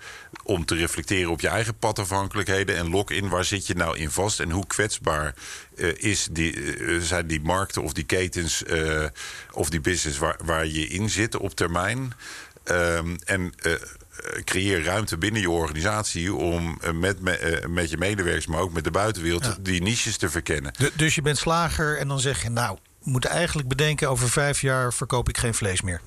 [0.49, 4.11] om te reflecteren op je eigen padafhankelijkheden en lok in waar zit je nou in
[4.11, 5.35] vast en hoe kwetsbaar
[5.77, 9.05] eh, is die, eh, zijn die markten of die ketens eh,
[9.53, 12.13] of die business waar, waar je in zit op termijn.
[12.65, 13.53] Ehm, en
[14.45, 18.91] creëer ruimte binnen je organisatie om met, me- met je medewerkers, maar ook met de
[18.91, 19.57] buitenwereld, Ja.
[19.61, 20.73] die niches te verkennen.
[20.79, 24.29] Du- dus je bent slager en dan zeg je, nou, we moeten eigenlijk bedenken, over
[24.31, 26.01] vijf jaar verkoop ik geen vlees meer.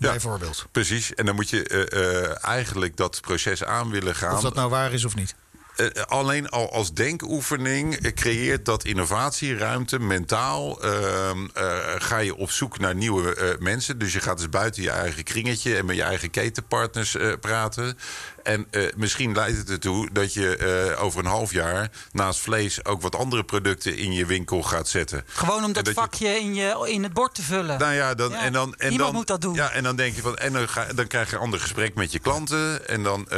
[0.00, 0.10] Ja.
[0.10, 0.66] Bijvoorbeeld.
[0.70, 1.14] Precies.
[1.14, 4.34] En dan moet je eh, eh, eigenlijk dat proces aan willen gaan.
[4.34, 5.34] Of dat nou waar is of niet.
[5.76, 9.98] Eh, alleen al als denkoefening eh, creëert dat innovatieruimte.
[9.98, 13.98] Mentaal ehm, eh, ga je op zoek naar nieuwe mensen.
[13.98, 17.98] Dus je gaat dus buiten je eigen kringetje en met je eigen ketenpartners praten.
[18.42, 18.66] En
[18.96, 23.44] misschien leidt het ertoe dat je over een half jaar naast vlees ook wat andere
[23.44, 25.24] producten in je winkel gaat zetten.
[25.26, 27.78] Gewoon om dat je- vakje in, je, in het bord te vullen.
[27.78, 29.54] nou ja, dan, Ja, en dan, en iemand dan, moet dat doen.
[29.54, 31.94] Ja, en dan denk je van, en dan, ga, dan krijg je een ander gesprek
[31.94, 32.88] met je klanten.
[32.88, 33.28] En dan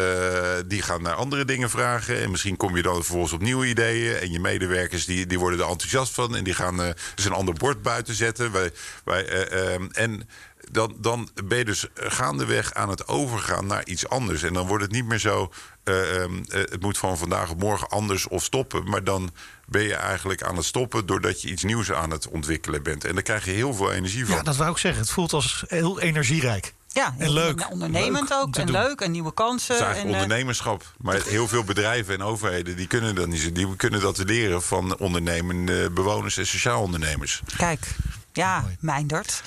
[0.66, 2.20] die gaan naar andere dingen vragen.
[2.22, 4.16] En misschien kom je dan vervolgens op nieuwe ideeën.
[4.16, 6.36] En je medewerkers die, die worden er enthousiast van.
[6.36, 8.52] En die gaan eh, dus een ander bord buiten zetten.
[8.52, 8.70] Wij,
[9.04, 10.28] wij, eh, ehm, en
[10.70, 14.42] dan, dan ben je dus gaandeweg aan het overgaan naar iets anders.
[14.42, 15.52] En dan wordt het niet meer zo.
[15.84, 18.88] eh, ehm, eh, het moet van vandaag op morgen anders of stoppen.
[18.88, 19.30] Maar dan
[19.66, 23.04] ben je eigenlijk aan het stoppen doordat je iets nieuws aan het ontwikkelen bent.
[23.04, 24.34] En daar krijg je heel veel energie van.
[24.36, 25.00] Ja, dat wou ik zeggen.
[25.00, 26.74] Het voelt als heel energierijk.
[26.92, 27.70] Ja, En leuk.
[27.70, 28.56] Ondernemend Leuk ook.
[28.56, 28.74] En doen.
[28.74, 29.00] leuk.
[29.00, 29.74] En nieuwe kansen.
[29.74, 30.84] Het is eigenlijk en, eh, ondernemerschap.
[30.98, 33.40] Maar heel veel bedrijven en overheden die kunnen dat niet.
[33.40, 33.52] zo.
[33.52, 37.42] Die kunnen dat leren van ondernemende bewoners en sociaal ondernemers.
[37.56, 37.94] Kijk.
[38.32, 39.42] Ja, Mijndert.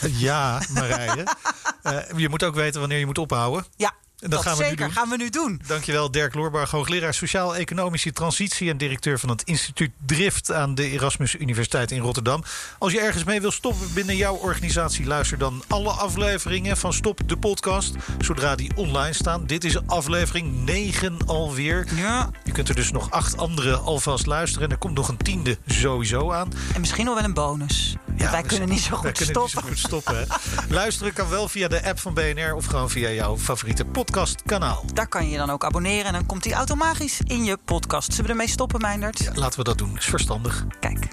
[0.00, 1.26] Eh, ja, Marije.
[1.82, 3.66] Eh, je moet ook weten wanneer je moet ophouden.
[3.76, 4.94] Ja, En dat dat, gaan we nu zeker doen.
[4.94, 5.60] gaan we nu doen.
[5.66, 8.70] Dankjewel Dirk Loorbarg, hoogleraar Sociaal-Economische Transitie...
[8.70, 12.44] en directeur van het instituut Drift aan de Erasmus Universiteit in Rotterdam.
[12.78, 15.06] Als je ergens mee wil stoppen binnen jouw organisatie...
[15.06, 17.94] luister dan alle afleveringen van Stop de podcast...
[18.20, 19.46] zodra die online staan.
[19.46, 21.86] Dit is aflevering 9 alweer.
[21.94, 22.30] Ja.
[22.44, 24.66] Je kunt er dus nog acht andere alvast luisteren...
[24.66, 26.52] en er komt nog een tiende sowieso aan.
[26.74, 27.96] En misschien nog wel een bonus.
[28.18, 29.42] Want wij kunnen niet zo goed stoppen.
[29.42, 30.26] Niet zo goed stoppen.
[30.68, 32.54] Luisteren kan wel via de app van BNR...
[32.54, 34.84] of gewoon via jouw favoriete podcastkanaal.
[34.92, 38.10] Daar kan je je dan ook abonneren en dan komt die automatisch in je podcast.
[38.10, 39.30] Zullen we ermee stoppen, Mijndert?
[39.34, 40.64] Laten we dat doen, is verstandig.
[40.80, 41.08] Kijk.